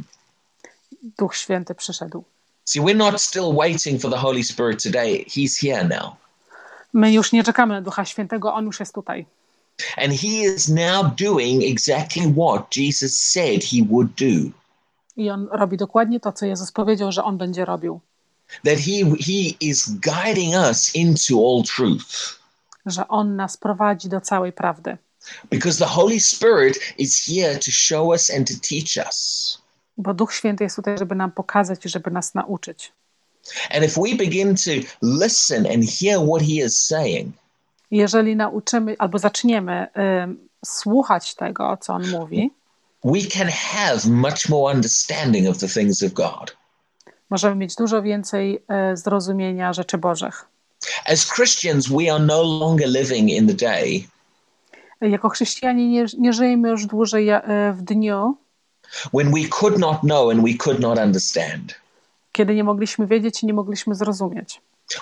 Duch 1.18 1.36
Święty 1.36 1.74
przyszedł. 1.74 2.24
See, 2.64 2.80
we're 2.82 2.96
not 2.96 3.20
still 3.20 3.54
waiting 3.56 4.02
for 4.02 4.10
the 4.10 4.18
Holy 4.18 4.44
Spirit 4.44 4.82
today. 4.82 5.24
He's 5.28 5.60
here 5.60 5.84
now. 5.84 6.16
My 6.92 7.12
już 7.12 7.32
nie 7.32 7.44
czekamy 7.44 7.74
na 7.74 7.80
Ducha 7.80 8.04
Świętego, 8.04 8.54
On 8.54 8.66
już 8.66 8.80
jest 8.80 8.94
tutaj. 8.94 9.26
And 9.96 10.12
he 10.12 10.28
is 10.28 10.68
now 10.68 11.14
doing 11.14 11.62
exactly 11.64 12.32
what 12.32 12.76
Jesus 12.76 13.18
said 13.18 13.64
he 13.64 13.84
would 13.90 14.08
do. 14.14 14.50
I 15.16 15.30
On 15.30 15.48
robi 15.52 15.76
dokładnie 15.76 16.20
to, 16.20 16.32
co 16.32 16.46
Jezus 16.46 16.72
powiedział, 16.72 17.12
że 17.12 17.24
On 17.24 17.38
będzie 17.38 17.64
robił. 17.64 18.00
That 18.64 18.78
he, 18.78 19.04
he 19.20 19.56
is 19.60 19.88
guiding 19.88 20.54
us 20.54 20.94
into 20.94 21.34
all 21.34 21.62
truth. 21.76 22.38
Że 22.86 23.08
On 23.08 23.36
nas 23.36 23.56
prowadzi 23.56 24.08
do 24.08 24.20
całej 24.20 24.52
prawdy. 24.52 24.98
Because 25.50 25.78
the 25.78 25.90
Holy 25.90 26.20
Spirit 26.20 26.78
is 26.98 27.26
here 27.26 27.54
to 27.58 27.70
show 27.70 28.08
us 28.08 28.30
and 28.30 28.48
to 28.48 28.54
teach 28.68 29.06
us. 29.06 29.58
Bo 29.96 30.14
Duch 30.14 30.32
Święty 30.34 30.64
jest 30.64 30.76
tutaj, 30.76 30.98
żeby 30.98 31.14
nam 31.14 31.32
pokazać 31.32 31.86
i 31.86 31.88
żeby 31.88 32.10
nas 32.10 32.34
nauczyć. 32.34 32.92
And 33.70 33.84
if 33.84 33.96
we 33.98 34.14
begin 34.14 34.54
to 34.56 34.70
listen 35.02 35.66
and 35.66 35.84
hear 35.84 36.18
what 36.20 36.42
he 36.42 36.64
is 36.64 36.84
saying, 36.86 37.34
Jeżeli 37.90 38.36
nauczymy 38.36 38.96
albo 38.98 39.18
zaczniemy 39.18 39.86
ym, 40.22 40.48
słuchać 40.64 41.34
tego, 41.34 41.76
co 41.80 41.92
on 41.94 42.10
mówi, 42.10 42.50
we 43.04 43.20
can 43.20 43.48
have 43.48 44.00
much 44.06 44.48
more 44.48 44.74
understanding 44.74 45.48
of 45.48 45.58
the 45.58 45.68
things 45.68 46.02
of 46.02 46.12
God. 46.12 46.56
możemy 47.30 47.56
mieć 47.56 47.74
dużo 47.74 48.02
więcej 48.02 48.62
e, 48.68 48.96
zrozumienia 48.96 49.72
rzeczy 49.72 49.98
Bożych. 49.98 50.46
As 51.06 51.26
Christians, 51.34 51.88
we 51.88 52.12
are 52.12 52.24
no 52.24 52.42
longer 52.42 52.88
living 52.88 53.30
in 53.30 53.46
the 53.48 53.54
day 53.54 54.04
Jako 55.00 55.28
chrześcijanie 55.28 55.88
nie, 55.88 56.06
nie 56.18 56.32
żyjemy 56.32 56.68
już 56.68 56.86
dłużej 56.86 57.28
e, 57.28 57.42
w 57.76 57.82
dniu, 57.82 58.36
when 59.14 59.32
we 59.32 59.48
could 59.48 59.78
not 59.78 60.00
know 60.00 60.30
and 60.30 60.42
we 60.42 60.54
could 60.58 60.80
not 60.80 60.98
understand. 60.98 61.81
Kiedy 62.32 62.54
nie 62.54 62.64
mogliśmy 62.64 63.06
wiedzieć 63.06 63.42
i 63.42 63.46
nie 63.46 63.54
mogliśmy 63.54 63.94
zrozumieć. 63.94 64.60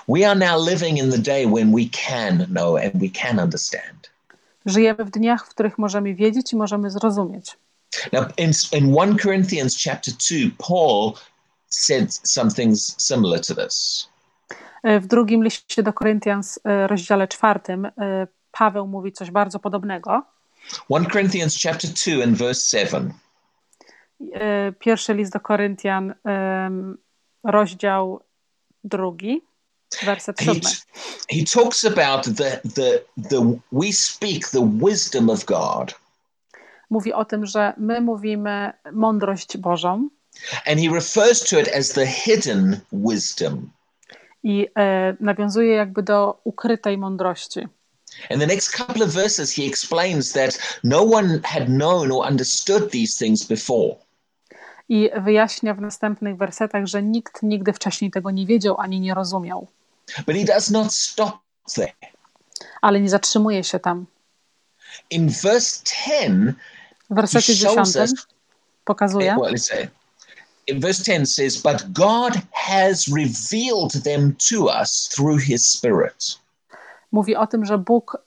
We 0.09 0.31
are 0.31 0.39
now 0.39 0.69
living 0.69 0.99
in 0.99 1.11
the 1.11 1.19
day 1.19 1.47
when 1.47 1.73
we 1.73 1.83
can 2.09 2.47
know 2.47 2.77
and 2.77 2.93
we 2.95 3.09
can 3.23 3.39
understand. 3.39 4.11
Żyjemy 4.67 5.05
w 5.05 5.11
dniach, 5.11 5.47
w 5.47 5.49
których 5.49 5.79
możemy 5.79 6.15
wiedzieć 6.15 6.53
i 6.53 6.57
możemy 6.57 6.91
zrozumieć. 6.91 7.57
Now, 8.13 8.25
in, 8.39 8.53
in 8.73 8.95
1 8.95 9.19
Corinthians 9.19 9.77
chapter 9.85 10.15
2, 10.15 10.67
Paul 10.69 11.13
said 11.69 12.13
some 12.13 12.51
things 12.51 12.95
similar 12.99 13.41
to 13.41 13.55
this. 13.55 14.09
E, 14.83 15.01
W 15.01 15.07
drugim 15.07 15.45
liście 15.45 15.83
do 15.83 15.93
Koryntian, 15.93 16.43
e, 16.65 16.87
rozdziale 16.87 17.29
czwartym, 17.29 17.87
e, 17.87 17.91
Paweł 18.53 18.87
mówi 18.87 19.13
coś 19.13 19.31
bardzo 19.31 19.59
podobnego. 19.59 20.23
1 20.91 21.11
Corinthians 21.11 21.59
chapter 21.63 21.91
2 21.91 22.25
and 22.25 22.37
verse 22.39 22.79
7. 22.79 23.13
E, 24.35 24.73
Pierwszy 24.73 25.15
list 25.15 25.33
do 25.33 25.41
Koryntian, 25.41 26.15
rozdział 27.45 28.21
drugi, 28.85 29.43
werset 30.03 30.39
He, 30.39 30.45
siódmy. 30.45 30.71
he 31.31 31.45
talks 31.55 31.85
about 31.85 32.25
the, 32.37 32.61
the, 32.75 33.05
the, 33.29 33.59
we 33.73 33.93
speak 33.93 34.49
the 34.49 34.71
wisdom 34.83 35.31
of 35.31 35.45
God. 35.45 35.95
Mówi 36.91 37.13
o 37.13 37.25
tym, 37.25 37.47
że 37.47 37.73
my 37.77 38.01
mówimy 38.01 38.73
mądrość 38.93 39.57
Bożą 39.57 40.09
And 40.67 40.81
he 40.81 40.95
refers 40.95 41.41
to 41.51 41.61
it 41.61 41.69
as 41.77 41.89
the 41.89 42.07
hidden 42.07 42.81
wisdom. 42.93 43.71
i 44.43 44.67
e, 44.79 45.17
nawiązuje 45.21 45.75
jakby 45.75 46.03
do 46.03 46.41
ukrytej 46.45 46.99
mądrości. 46.99 47.61
In 48.31 48.41
the 48.41 48.47
next 48.47 48.77
couple 48.77 49.05
of 49.05 49.11
verses, 49.11 49.55
he 49.55 49.63
explains 49.67 50.33
that 50.33 50.79
no 50.85 51.03
one 51.03 51.41
had 51.45 51.67
known 51.67 52.13
or 52.13 52.27
understood 52.27 52.91
these 52.91 53.19
things 53.25 53.45
before. 53.47 53.97
I 54.93 55.11
wyjaśnia 55.21 55.75
w 55.75 55.81
następnych 55.81 56.37
wersetach, 56.37 56.87
że 56.87 57.03
nikt 57.03 57.43
nigdy 57.43 57.73
wcześniej 57.73 58.11
tego 58.11 58.31
nie 58.31 58.47
wiedział 58.47 58.81
ani 58.81 59.01
nie 59.01 59.15
rozumiał. 59.15 59.67
But 60.27 60.37
he 60.37 60.45
does 60.45 60.71
not 60.71 60.95
stop 60.95 61.39
there. 61.75 61.93
Ale 62.83 63.01
nie 63.01 63.09
zatrzymuje 63.11 63.65
się 63.65 63.79
tam. 63.79 64.07
In 65.11 65.29
verse 65.43 65.83
10, 65.85 66.55
W 67.11 67.15
wersecie 67.15 67.53
He 67.53 67.59
shows 67.59 67.89
dziesiątym 67.89 68.03
us- 68.03 68.27
pokazuje, 68.85 69.37
well, 69.41 69.55
in 70.67 70.81
verse 70.81 71.03
10 71.05 71.35
says, 71.35 71.63
But 71.63 71.93
God 71.93 72.33
has 72.53 73.07
revealed 73.09 74.05
them 74.05 74.35
to 74.51 74.65
us 74.81 75.09
through 75.15 75.41
his 75.43 75.71
Spirit. 75.71 76.39
mówi 77.13 77.37
o 77.37 77.47
tym, 77.47 77.65
że 77.65 77.79
Bóg 77.79 78.19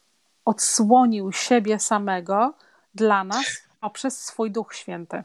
odsłonił 0.45 1.31
siebie 1.31 1.79
samego 1.79 2.53
dla 2.95 3.23
nas 3.23 3.45
poprzez 3.81 4.19
swój 4.23 4.51
Duch 4.51 4.75
Święty. 4.75 5.23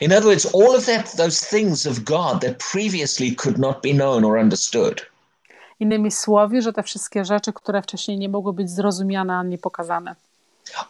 In 0.00 0.12
other 0.12 0.26
words, 0.26 0.46
all 0.54 0.76
of 0.76 0.86
that, 0.86 1.16
those 1.16 1.46
things 1.46 1.86
of 1.86 2.04
God 2.04 2.40
that 2.40 2.58
previously 2.72 3.34
could 3.34 3.58
not 3.58 3.82
be 3.82 3.92
known 3.92 4.24
or 4.24 4.38
understood, 4.38 5.06
Innymi 5.80 6.10
słowy, 6.10 6.62
że 6.62 6.72
te 6.72 6.82
wszystkie 6.82 7.24
rzeczy, 7.24 7.52
które 7.52 7.82
wcześniej 7.82 8.18
nie 8.18 8.28
mogły 8.28 8.52
być 8.52 8.70
zrozumiane 8.70 9.34
ani 9.34 9.58
pokazane, 9.58 10.14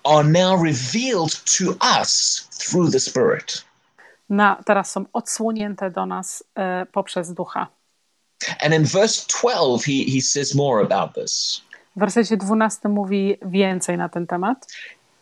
are 0.05 0.25
now 0.29 0.63
revealed 0.65 1.43
to 1.59 1.65
us 2.01 2.49
through 2.59 2.93
the 2.93 3.01
Spirit. 3.01 3.65
na, 4.31 4.63
teraz 4.67 4.91
są 4.91 5.05
odsłonięte 5.13 5.91
do 5.91 6.07
nas 6.07 6.45
e, 6.55 6.87
poprzez 6.93 7.35
Ducha. 7.35 7.67
And 8.61 8.75
in 8.75 8.85
verse 8.85 9.27
12, 9.41 9.85
he, 9.85 10.13
he 10.13 10.21
says 10.21 10.55
more 10.55 10.85
about 10.85 11.15
this. 11.15 11.63
W 11.97 12.01
wersecie 12.01 12.37
12 12.37 12.89
mówi 12.89 13.37
więcej 13.43 13.99
na 13.99 14.09
ten 14.09 14.27
temat 14.27 14.67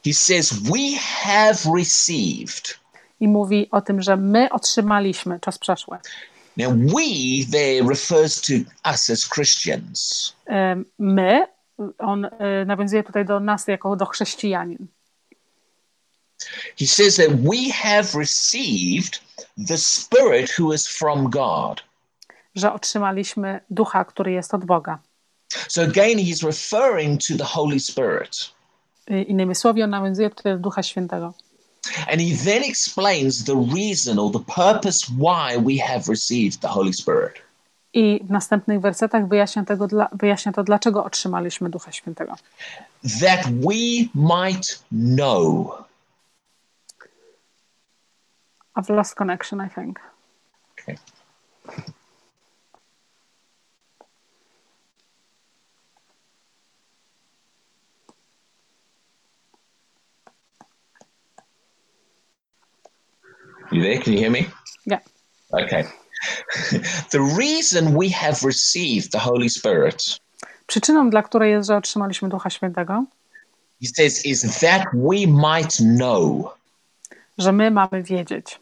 He 0.04 0.12
says, 0.14 0.52
We 0.52 0.96
have 0.98 1.66
received. 1.66 2.77
I 3.20 3.28
mówi 3.28 3.68
o 3.70 3.80
tym, 3.80 4.02
że 4.02 4.16
my 4.16 4.48
otrzymaliśmy 4.50 5.40
czas 5.40 5.58
przeszły. 5.58 5.98
Now, 6.56 6.72
we 6.72 7.44
there 7.52 7.88
refers 7.88 8.40
to 8.40 8.52
us 8.90 9.10
as 9.10 9.28
Christians. 9.28 10.32
My, 10.98 11.46
on 11.98 12.24
e, 12.24 12.64
nawiązuje 12.66 13.02
tutaj 13.02 13.24
do 13.24 13.40
nas 13.40 13.68
jako 13.68 13.96
do 13.96 14.06
chrześcijanin. 14.06 14.86
He 16.78 16.86
says 16.86 17.16
that 17.16 17.42
we 17.42 17.72
have 17.72 18.08
received 18.14 19.20
the 19.68 19.78
Spirit 19.78 20.58
who 20.58 20.72
is 20.74 20.88
from 20.88 21.30
God. 21.30 21.88
że 22.58 22.72
otrzymaliśmy 22.72 23.60
ducha, 23.70 24.04
który 24.04 24.32
jest 24.32 24.54
od 24.54 24.64
Boga. 24.64 24.98
So 25.68 25.82
again, 25.82 26.18
he's 26.18 26.46
referring 26.46 27.20
to 27.28 27.36
the 27.38 27.44
Holy 27.44 27.80
Spirit. 27.80 28.50
Innymi 29.26 29.54
słowy, 29.54 29.84
on 29.84 29.90
nawiązuje 29.90 30.30
tutaj 30.30 30.52
do 30.52 30.58
Ducha 30.58 30.82
Świętego. 30.82 31.34
And 32.08 32.20
he 32.20 32.36
then 32.36 32.62
explains 32.64 33.44
the 33.44 33.56
reason 33.74 34.18
or 34.18 34.30
the 34.30 34.44
purpose 34.54 35.06
why 35.18 35.56
we 35.56 35.78
have 35.78 36.08
received 36.08 36.60
the 36.60 36.68
Holy 36.68 36.92
Spirit. 36.92 37.42
I 37.92 38.20
w 38.24 38.30
następnych 38.30 38.80
wersetach 38.80 39.28
wyjaśnia, 39.28 39.64
tego 39.64 39.86
dla, 39.86 40.08
wyjaśnia 40.12 40.52
to, 40.52 40.64
dlaczego 40.64 41.04
otrzymaliśmy 41.04 41.70
Ducha 41.70 41.92
Świętego. 41.92 42.34
That 43.20 43.40
we 43.46 44.08
might 44.14 44.82
know. 44.90 45.84
I've 48.76 48.94
lost 48.94 49.14
connection, 49.14 49.66
I 49.66 49.70
think. 49.74 50.00
Okay. 50.82 50.98
You 63.70 63.82
there? 63.82 63.98
Can 63.98 64.12
you 64.12 64.18
hear 64.18 64.30
me? 64.30 64.46
Yeah. 64.86 65.00
Okay. 65.52 65.84
the 67.10 67.20
reason 67.20 67.94
we 67.94 68.08
have 68.08 68.42
received 68.42 69.12
the 69.12 69.18
Holy 69.18 69.48
Spirit, 69.48 70.20
Przyczyną, 70.66 71.10
dla 71.10 71.22
której 71.22 71.50
jest, 71.50 71.66
że 71.68 71.76
otrzymaliśmy 71.76 72.28
Ducha 72.28 72.50
Świętego, 72.50 73.04
he 73.80 73.88
says, 73.96 74.26
is 74.26 74.60
that 74.60 74.82
we 74.94 75.26
might 75.26 75.76
know. 75.76 76.54
że 77.38 77.52
my 77.52 77.70
mamy 77.70 78.02
wiedzieć. 78.02 78.60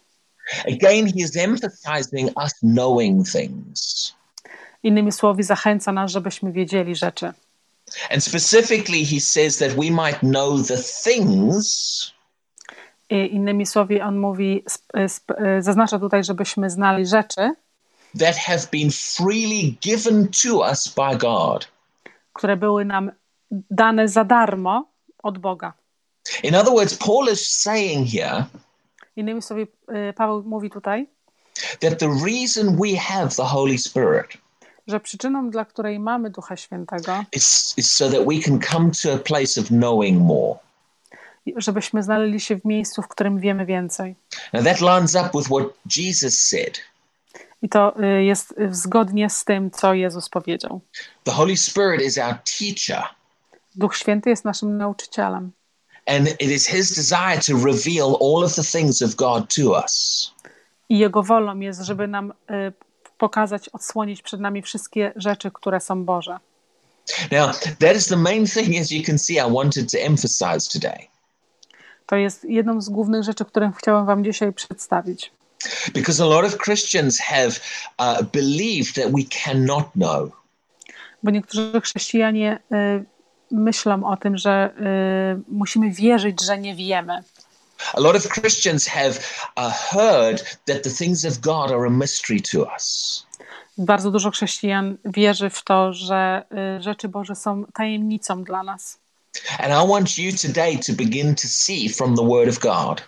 Again, 0.66 1.06
he 1.06 1.20
is 1.20 1.36
emphasizing 1.36 2.30
us 2.36 2.52
knowing 2.62 3.30
things. 3.30 4.12
Innymi 4.82 5.12
słowy, 5.12 5.42
zachęca 5.42 5.92
nas, 5.92 6.10
żebyśmy 6.10 6.52
wiedzieli 6.52 6.94
rzeczy. 6.94 7.32
And 8.10 8.24
specifically, 8.24 9.04
he 9.04 9.20
says 9.20 9.58
that 9.58 9.72
we 9.72 9.90
might 9.90 10.18
know 10.20 10.66
the 10.66 10.78
things 10.78 12.12
innymi 13.10 13.66
słowy, 13.66 14.04
on 14.04 14.18
mówi, 14.18 14.64
sp, 15.14 15.34
y, 15.58 15.62
zaznacza 15.62 15.98
tutaj, 15.98 16.24
żebyśmy 16.24 16.70
znali 16.70 17.06
rzeczy, 17.06 17.54
that 18.18 18.36
have 18.36 18.66
been 18.72 18.90
freely 18.90 19.76
given 19.80 20.28
to 20.42 20.58
us 20.58 20.88
by 20.88 21.18
God. 21.18 21.68
które 22.32 22.56
były 22.56 22.84
nam 22.84 23.10
dane 23.70 24.08
za 24.08 24.24
darmo 24.24 24.88
od 25.22 25.38
Boga. 25.38 25.72
In 26.42 26.54
other 26.54 26.72
words, 26.72 26.94
Paul 26.94 27.28
is 27.32 27.50
saying 27.50 28.08
here 28.08 28.44
Innymi 29.16 29.42
słowy, 29.42 29.66
y, 30.10 30.12
Paweł 30.12 30.42
mówi 30.42 30.70
tutaj, 30.70 31.06
that 31.80 31.98
the 31.98 32.08
reason 32.26 32.76
we 32.76 32.96
have 32.96 33.28
the 33.28 33.44
Holy 33.44 33.78
Spirit 33.78 34.46
że 34.86 35.00
przyczyną, 35.00 35.50
dla 35.50 35.64
której 35.64 35.98
mamy 35.98 36.30
Ducha 36.30 36.56
Świętego, 36.56 37.24
is, 37.32 37.74
is 37.76 37.90
so 37.90 38.10
that 38.10 38.26
we 38.26 38.40
can 38.44 38.60
come 38.60 38.90
to 39.02 39.12
a 39.12 39.18
place 39.18 39.60
of 39.60 39.66
knowing 39.66 40.22
more. 40.22 40.58
Żebyśmy 41.56 42.02
znaleźli 42.02 42.40
się 42.40 42.56
w 42.56 42.64
miejscu, 42.64 43.02
w 43.02 43.08
którym 43.08 43.40
wiemy 43.40 43.66
więcej. 43.66 44.14
Now, 44.52 44.64
that 44.64 44.80
lines 44.80 45.14
up 45.14 45.30
with 45.34 45.46
what 45.46 45.66
Jesus 45.96 46.38
said. 46.38 46.80
I 47.62 47.68
to 47.68 48.00
y, 48.02 48.24
jest 48.24 48.54
zgodnie 48.70 49.30
z 49.30 49.44
tym, 49.44 49.70
co 49.70 49.94
Jezus 49.94 50.28
powiedział. 50.28 50.80
The 51.24 51.32
Holy 51.32 51.56
Spirit 51.56 52.02
is 52.02 52.18
our 52.18 52.34
teacher, 52.58 53.04
Duch 53.74 53.96
Święty 53.96 54.30
jest 54.30 54.44
naszym 54.44 54.76
nauczycielem 54.76 55.52
and 56.06 56.28
it 56.40 56.50
is 56.50 56.66
his 56.66 56.94
desire 56.94 57.38
to 57.40 57.56
reveal 57.56 58.16
all 58.20 58.44
of 58.44 58.54
the 58.54 58.62
things 58.62 59.02
of 59.02 59.16
God 59.16 59.50
to 59.50 59.74
us. 59.82 60.30
i 60.88 60.98
Jego 60.98 61.22
wolą 61.22 61.60
jest, 61.60 61.80
żeby 61.80 62.08
nam 62.08 62.30
y, 62.30 62.72
pokazać, 63.18 63.68
odsłonić 63.68 64.22
przed 64.22 64.40
nami 64.40 64.62
wszystkie 64.62 65.12
rzeczy, 65.16 65.50
które 65.50 65.80
są 65.80 66.04
Boże. 66.04 66.38
Now, 67.32 67.60
that 67.78 67.96
is 67.96 68.06
the 68.06 68.16
main 68.16 68.46
thing, 68.46 68.80
as 68.80 68.90
you 68.90 69.02
can 69.02 69.18
see, 69.18 69.34
I 69.34 69.52
wanted 69.52 69.90
to 69.92 69.98
emphasize 69.98 70.68
today. 70.72 71.08
To 72.06 72.16
jest 72.16 72.44
jedną 72.44 72.80
z 72.80 72.88
głównych 72.88 73.22
rzeczy, 73.22 73.44
którą 73.44 73.72
chciałam 73.72 74.06
Wam 74.06 74.24
dzisiaj 74.24 74.52
przedstawić. 74.52 75.32
Because 75.94 76.22
a 76.22 76.26
lot 76.26 76.44
of 76.44 76.58
Christians 76.58 77.18
have 77.20 77.60
uh, 77.98 78.22
believed 78.32 78.94
that 78.94 79.12
we 79.12 79.22
cannot 79.44 79.92
know. 79.92 80.30
Bo 81.22 81.30
niektórzy 81.30 81.80
chrześcijanie 81.80 82.58
y, 82.72 83.04
myślą 83.50 84.04
o 84.04 84.16
tym, 84.16 84.36
że 84.36 84.70
y, 85.38 85.42
musimy 85.48 85.90
wierzyć, 85.90 86.44
że 86.44 86.58
nie 86.58 86.74
wiemy. 86.74 87.22
A 87.94 88.00
lot 88.00 88.16
of 88.16 88.28
Christians 88.28 88.86
have 88.86 89.18
uh, 89.56 89.72
heard 89.72 90.58
that 90.66 90.82
the 90.82 90.90
things 90.90 91.24
of 91.24 91.38
God 91.38 91.70
are 91.70 91.86
a 91.86 91.90
mystery 91.90 92.40
to 92.52 92.68
us. 92.74 93.26
Bardzo 93.78 94.10
dużo 94.10 94.30
chrześcijan 94.30 94.96
wierzy 95.04 95.50
w 95.50 95.64
to, 95.64 95.92
że 95.92 96.44
y, 96.78 96.82
rzeczy 96.82 97.08
Boże 97.08 97.34
są 97.34 97.64
tajemnicą 97.74 98.44
dla 98.44 98.62
nas. 98.62 98.98
And 99.58 99.72
I 99.72 99.90
want 99.90 100.18
you 100.18 100.32
today 100.32 100.78
to 100.78 100.92
begin 100.92 101.34
to 101.34 101.48
see 101.48 101.88
from 101.88 102.16
the 102.16 102.24
Word 102.28 102.48
of 102.48 102.58
God 102.58 103.02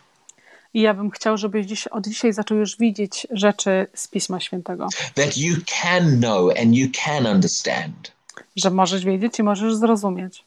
I 0.74 0.80
ja 0.80 0.94
bym 0.94 1.10
chciał, 1.10 1.36
żebyś 1.36 1.66
dziś, 1.66 1.86
od 1.86 2.06
dzisiaj 2.06 2.32
zaczął 2.32 2.58
już 2.58 2.76
widzieć 2.76 3.26
rzeczy 3.30 3.86
z 3.94 4.08
Pisma 4.08 4.40
Świętego. 4.40 4.88
that 5.14 5.36
you 5.36 5.56
can 5.82 6.18
know 6.18 6.50
and 6.62 6.74
you 6.74 6.88
can 7.04 7.26
understand. 7.26 8.12
Że 8.56 8.70
możesz 8.70 9.04
wiedzieć 9.04 9.38
i 9.38 9.42
możesz 9.42 9.74
zrozumieć. 9.74 10.44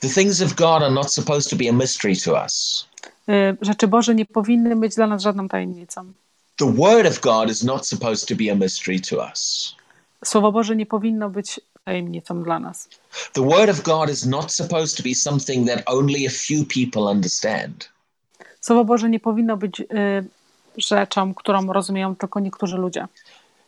The 0.00 0.08
things 0.08 0.42
of 0.42 0.54
God 0.54 0.82
are 0.82 0.90
not 0.90 1.12
supposed 1.12 1.50
to 1.50 1.56
be 1.56 1.68
a 1.70 1.72
mystery 1.72 2.16
to 2.16 2.42
us. 2.44 2.86
Y, 3.28 3.56
Rzeczy 3.60 3.88
Boże 3.88 4.14
nie 4.14 4.26
powinny 4.26 4.76
być 4.76 4.94
dla 4.94 5.06
nas 5.06 5.22
żadną 5.22 5.48
tajemnicą. 5.48 6.12
The 6.56 6.72
Word 6.72 7.06
of 7.06 7.20
God 7.20 7.50
is 7.50 7.62
not 7.62 7.86
supposed 7.88 8.28
to 8.28 8.34
be 8.34 8.52
a 8.52 8.54
mystery 8.54 9.00
to 9.00 9.16
us. 9.30 9.74
Słowo 10.24 10.52
Boże 10.52 10.76
nie 10.76 10.86
powinno 10.86 11.30
być 11.30 11.60
tajemnicą 11.84 12.42
dla 12.42 12.58
nas. 12.58 12.88
The 13.32 13.42
Word 13.42 13.70
of 13.70 13.82
God 13.82 14.10
is 14.10 14.26
not 14.26 14.52
supposed 14.52 14.96
to 14.96 15.02
be 15.02 15.14
something 15.14 15.68
that 15.68 15.82
only 15.86 16.26
a 16.26 16.30
few 16.30 16.64
people 16.64 17.02
understand. 17.02 17.88
Słowo 18.60 18.84
Boże 18.84 19.10
nie 19.10 19.20
powinno 19.20 19.56
być 19.56 19.80
y, 19.80 19.84
rzeczą, 20.76 21.34
którą 21.34 21.72
rozumieją 21.72 22.16
tylko 22.16 22.40
niektórzy 22.40 22.76
ludzie. 22.76 23.06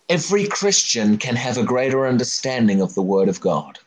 Every 0.09 0.49
Christian 0.49 1.19
can 1.19 1.37
have 1.37 1.61
a 1.61 1.65
greater 1.65 1.99
understanding 1.99 2.83
of 2.83 2.95
the 2.95 3.07
Word 3.07 3.31
of 3.31 3.39
God. 3.39 3.85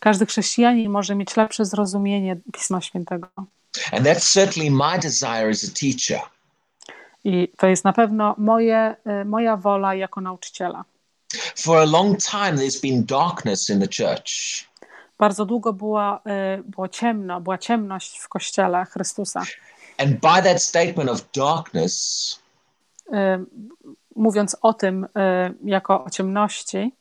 Każdy 0.00 0.26
chrześcijanin 0.26 0.90
może 0.90 1.14
mieć 1.14 1.36
lepsze 1.36 1.64
zrozumienie 1.64 2.36
Pisma 2.52 2.80
Świętego. 2.80 3.28
And 3.92 4.06
that's 4.06 4.32
certainly 4.32 4.70
my 4.70 4.98
desire 4.98 5.50
as 5.50 5.64
a 5.64 5.72
teacher. 5.80 6.20
I 7.24 7.48
to 7.56 7.66
jest 7.66 7.84
na 7.84 7.92
pewno 7.92 8.34
moje, 8.38 8.96
y, 9.22 9.24
moja 9.24 9.56
wola 9.56 9.94
jako 9.94 10.20
nauczyciela. 10.20 10.84
For 11.56 11.78
a 11.82 11.86
long 11.86 12.16
time, 12.16 12.56
there's 12.56 12.80
been 12.80 13.04
darkness 13.06 13.70
in 13.70 13.80
the 13.80 13.88
church. 13.88 14.64
Bardzo 15.18 15.44
długo 15.44 15.72
była, 15.72 16.20
y, 16.58 16.62
było 16.62 16.88
ciemno, 16.88 17.40
była 17.40 17.58
ciemność 17.58 18.18
w 18.18 18.28
kościele 18.28 18.84
Chrystusa. 18.84 19.42
And 19.98 20.10
by 20.10 20.42
that 20.42 20.62
statement 20.62 21.10
of 21.10 21.24
darkness, 21.32 22.38
Y, 23.12 23.46
Mówiąc 24.16 24.56
o 24.62 24.72
tym 24.74 25.04
y, 25.04 25.08
jako 25.64 26.04
o 26.04 26.10
ciemności, 26.10 26.92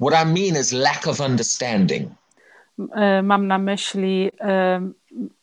what 0.00 0.14
I 0.24 0.26
mean 0.26 0.60
is 0.62 0.72
lack 0.72 1.06
of 1.06 1.20
understanding. 1.20 2.10
mam 3.22 3.46
na 3.46 3.58
myśli 3.58 4.30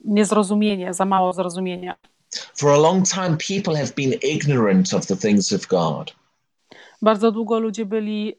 niezrozumienie, 0.06 0.94
za 0.94 1.06
mało 1.06 1.34
zrozumienia. 1.34 1.96
For 2.56 2.72
a 2.72 2.78
long 2.78 3.08
time, 3.08 3.38
people 3.38 3.76
have 3.76 3.94
been 3.96 4.14
ignorant 4.22 4.94
of 4.94 5.06
the 5.06 5.16
things 5.16 5.54
of 5.54 5.68
God. 5.68 6.14
Bardzo 7.02 7.32
długo 7.32 7.60
ludzie 7.60 7.86
byli 7.86 8.36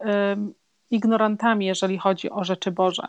ignorantami, 0.91 1.67
jeżeli 1.67 1.99
chodzi 1.99 2.31
o 2.31 2.45
rzeczy 2.45 2.71
Boże. 2.71 3.03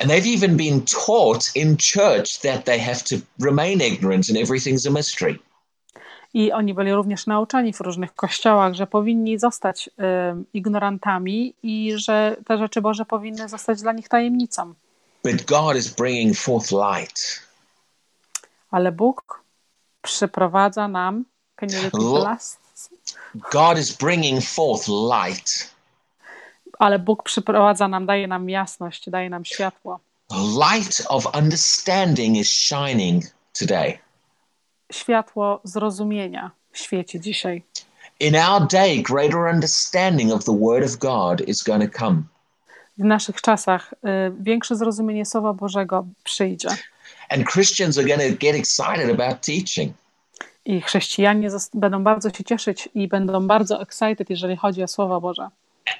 And 0.00 0.10
they've 0.10 0.34
even 0.36 0.56
been 0.56 0.82
taught 1.06 1.56
in 1.56 1.76
church 1.94 2.38
that 2.42 2.64
they 2.64 2.80
have 2.80 2.96
to 2.96 3.16
remain 3.44 3.80
ignorant 3.80 4.30
and 4.30 4.38
everything's 4.38 4.88
a 4.88 4.90
mystery. 4.90 5.38
I 6.34 6.52
oni 6.52 6.74
byli 6.74 6.92
również 6.92 7.26
nauczani 7.26 7.72
w 7.72 7.80
różnych 7.80 8.14
kościołach, 8.14 8.74
że 8.74 8.86
powinni 8.86 9.38
zostać 9.38 9.88
y, 9.88 9.92
ignorantami 10.54 11.54
i 11.62 11.92
że 11.96 12.36
te 12.46 12.58
rzeczy 12.58 12.80
Boże 12.80 13.04
powinny 13.04 13.48
zostać 13.48 13.82
dla 13.82 13.92
nich 13.92 14.08
tajemnicą. 14.08 14.74
But 15.24 15.44
God 15.44 15.76
is 15.76 15.94
bringing 15.94 16.36
forth 16.36 16.70
light. 16.70 17.42
Ale 18.70 18.92
Bóg 18.92 19.44
przyprowadza 20.02 20.88
nam. 20.88 21.24
Can 21.56 21.68
you 21.68 21.76
repeat 21.76 21.92
the 21.92 21.98
Lo- 21.98 22.24
last? 22.24 22.59
God 23.52 23.78
is 23.78 23.96
bringing 23.96 24.44
forth 24.44 24.88
light. 24.88 25.70
Ale 26.78 26.98
Bóg 26.98 27.22
przyprowadza 27.22 27.88
nam, 27.88 28.06
daje 28.06 28.26
nam 28.26 28.50
jasność, 28.50 29.10
daje 29.10 29.30
nam 29.30 29.44
światło. 29.44 30.00
Light 30.70 31.06
of 31.08 31.34
understanding 31.34 32.36
is 32.36 32.48
shining 32.48 33.24
today. 33.52 33.98
Światło 34.92 35.60
zrozumienia 35.64 36.50
świeci 36.72 37.20
dzisiaj. 37.20 37.62
In 38.20 38.36
our 38.36 38.66
day, 38.66 39.02
greater 39.02 39.46
understanding 39.54 40.32
of 40.32 40.44
the 40.44 40.52
Word 40.52 40.84
of 40.84 40.96
God 40.98 41.40
is 41.40 41.62
going 41.62 41.92
to 41.92 41.98
come. 41.98 42.22
W 42.98 43.04
naszych 43.04 43.40
czasach 43.40 43.94
y, 43.94 44.32
większe 44.40 44.76
zrozumienie 44.76 45.26
Słowa 45.26 45.52
Bożego 45.52 46.06
przyjdzie. 46.24 46.68
And 47.28 47.46
Christians 47.46 47.98
are 47.98 48.06
going 48.06 48.20
to 48.20 48.46
get 48.46 48.56
excited 48.56 49.20
about 49.20 49.40
teaching. 49.40 49.92
I 50.64 50.80
chrześcijanie 50.80 51.48
będą 51.74 52.04
bardzo 52.04 52.30
się 52.30 52.44
cieszyć 52.44 52.88
i 52.94 53.08
będą 53.08 53.46
bardzo 53.46 53.82
excited, 53.82 54.30
jeżeli 54.30 54.56
chodzi 54.56 54.82
o 54.82 54.88
Słowo 54.88 55.20
Boże. 55.20 55.48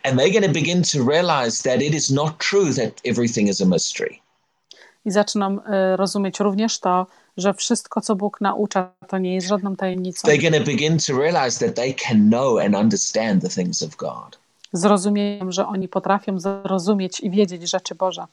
And 0.03 0.21
they're 0.21 0.33
going 0.33 0.47
to 0.47 0.53
begin 0.53 0.83
to 0.83 1.11
realize 1.11 1.63
that 1.63 1.83
it 1.83 1.95
is 1.95 2.11
not 2.11 2.39
true 2.39 2.75
that 2.75 3.01
everything 3.05 3.49
is 3.49 3.61
a 3.61 3.65
mystery. 3.65 4.17
I 5.05 5.11
zaczną 5.11 5.59
y, 5.59 5.97
rozumieć 5.97 6.41
również 6.41 6.81
to, 6.81 7.07
że 7.37 7.55
wszystko, 7.55 8.01
co 8.01 8.17
Bóg 8.17 8.41
naucza, 8.41 8.91
to 9.09 9.19
nie 9.19 9.35
jest 9.35 9.49
żadną 9.49 9.77
tajemnicą. 9.77 10.29
They're 10.29 10.51
going 10.51 10.65
to 10.65 10.71
begin 10.71 10.99
to 10.99 11.19
realize 11.19 11.67
that 11.67 11.77
they 11.77 11.95
can 11.95 12.29
know 12.29 12.59
and 12.59 12.75
understand 12.75 13.43
the 13.43 13.49
things 13.49 13.83
of 13.83 13.97
God. 13.97 14.39
Zrozumieją, 14.73 15.53
że 15.53 15.67
oni 15.67 15.89
potrafią 15.89 16.39
zrozumieć 16.39 17.21
i 17.21 17.31
wiedzieć 17.31 17.71
rzeczy 17.71 17.95
Boże. 17.95 18.25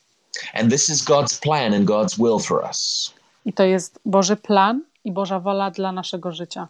And 0.54 0.72
this 0.72 0.90
is 0.90 1.04
God's 1.04 1.42
plan 1.42 1.74
and 1.74 1.86
God's 1.86 2.18
will 2.18 2.40
for 2.40 2.64
us. 2.70 3.14
I 3.46 3.54
to 3.54 3.64
jest 3.64 4.00
Boży 4.06 4.36
plan 4.36 4.82
i 5.08 5.12
Boża 5.12 5.39
wola 5.39 5.72
dla 5.72 5.91
naszego 5.91 6.32
życia. 6.32 6.68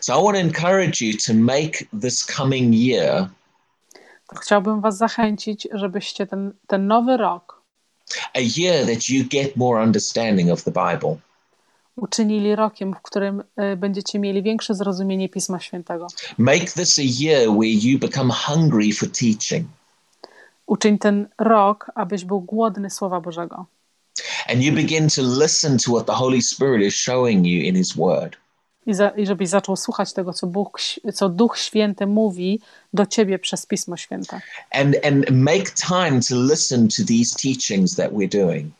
So 0.00 0.20
I 0.20 0.24
want 0.24 0.36
to 0.36 0.40
encourage 0.40 1.04
you 1.04 1.12
to 1.26 1.34
make 1.34 1.72
this 2.02 2.24
coming 2.24 2.74
year 2.74 3.28
To 4.28 4.36
chciałbym 4.36 4.80
Was 4.80 4.96
zachęcić, 4.96 5.68
żebyście 5.72 6.26
ten, 6.26 6.52
ten 6.66 6.86
nowy 6.86 7.16
rok 7.16 7.62
a 8.34 8.40
year 8.56 8.86
that 8.86 9.08
you 9.08 9.24
get 9.30 9.56
more 9.56 9.82
understanding 9.82 10.50
of 10.50 10.62
the 10.62 10.70
Bible. 10.70 11.16
uczynili 11.96 12.56
rokiem, 12.56 12.94
w 12.94 13.02
którym 13.02 13.40
y, 13.72 13.76
będziecie 13.76 14.18
mieli 14.18 14.42
większe 14.42 14.74
zrozumienie 14.74 15.28
Pisma 15.28 15.60
Świętego. 15.60 16.06
Make 16.38 16.72
this 16.72 16.98
a 16.98 17.02
year 17.02 17.48
where 17.50 17.70
you 17.70 17.98
become 17.98 18.32
hungry 18.32 18.92
for 18.92 19.08
teaching 19.08 19.66
Uczyń 20.66 20.98
ten 20.98 21.28
rok, 21.38 21.90
abyś 21.94 22.24
był 22.24 22.40
głodny 22.40 22.90
Słowa 22.90 23.20
Bożego. 23.20 23.66
And 24.48 24.62
you 24.62 24.72
begin 24.72 25.08
to 25.08 25.22
listen 25.22 25.78
to 25.78 25.92
what 25.92 26.06
the 26.06 26.12
Holy 26.12 26.42
Spirit 26.42 26.82
is 26.82 26.94
showing 26.94 27.46
you 27.46 27.62
in 27.62 27.76
His 27.76 27.96
Word. 27.96 28.36
I, 28.86 28.94
za, 28.94 29.08
I 29.08 29.26
żebyś 29.26 29.48
zaczął 29.48 29.76
słuchać 29.76 30.12
tego, 30.12 30.32
co, 30.32 30.46
Bóg, 30.46 30.78
co 31.14 31.28
Duch 31.28 31.58
Święty 31.58 32.06
mówi 32.06 32.60
do 32.92 33.06
ciebie 33.06 33.38
przez 33.38 33.66
Pismo 33.66 33.96
Święte. 33.96 34.40
And, 34.70 34.96
and 35.06 35.30
make 35.30 35.70
time 35.74 36.20
to 36.28 36.34
listen 36.52 36.88
to 36.88 37.02
these 37.08 37.36
teachings 37.42 37.96
that 37.96 38.12
we're 38.12 38.46
doing. 38.46 38.72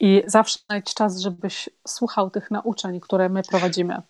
I 0.00 0.22
zawsze 0.26 0.58
znajdź 0.66 0.94
czas, 0.94 1.20
żebyś 1.20 1.68
słuchał 1.88 2.30
tych 2.30 2.50
nauczeń, 2.50 3.00
które 3.00 3.28
my 3.28 3.42
prowadzimy. 3.42 4.02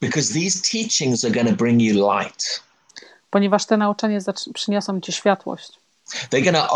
Because 0.00 0.34
these 0.34 0.60
teachings 0.72 1.24
are 1.24 1.34
going 1.34 1.48
to 1.48 1.56
bring 1.56 1.82
you 1.82 2.10
light. 2.10 2.60
Ponieważ 3.30 3.66
te 3.66 3.76
nauczania 3.76 4.18
zac- 4.18 4.52
przyniosą 4.52 5.00
ci 5.00 5.12
światłość. 5.12 5.72
They're 6.30 6.44
going 6.44 6.56
to 6.56 6.68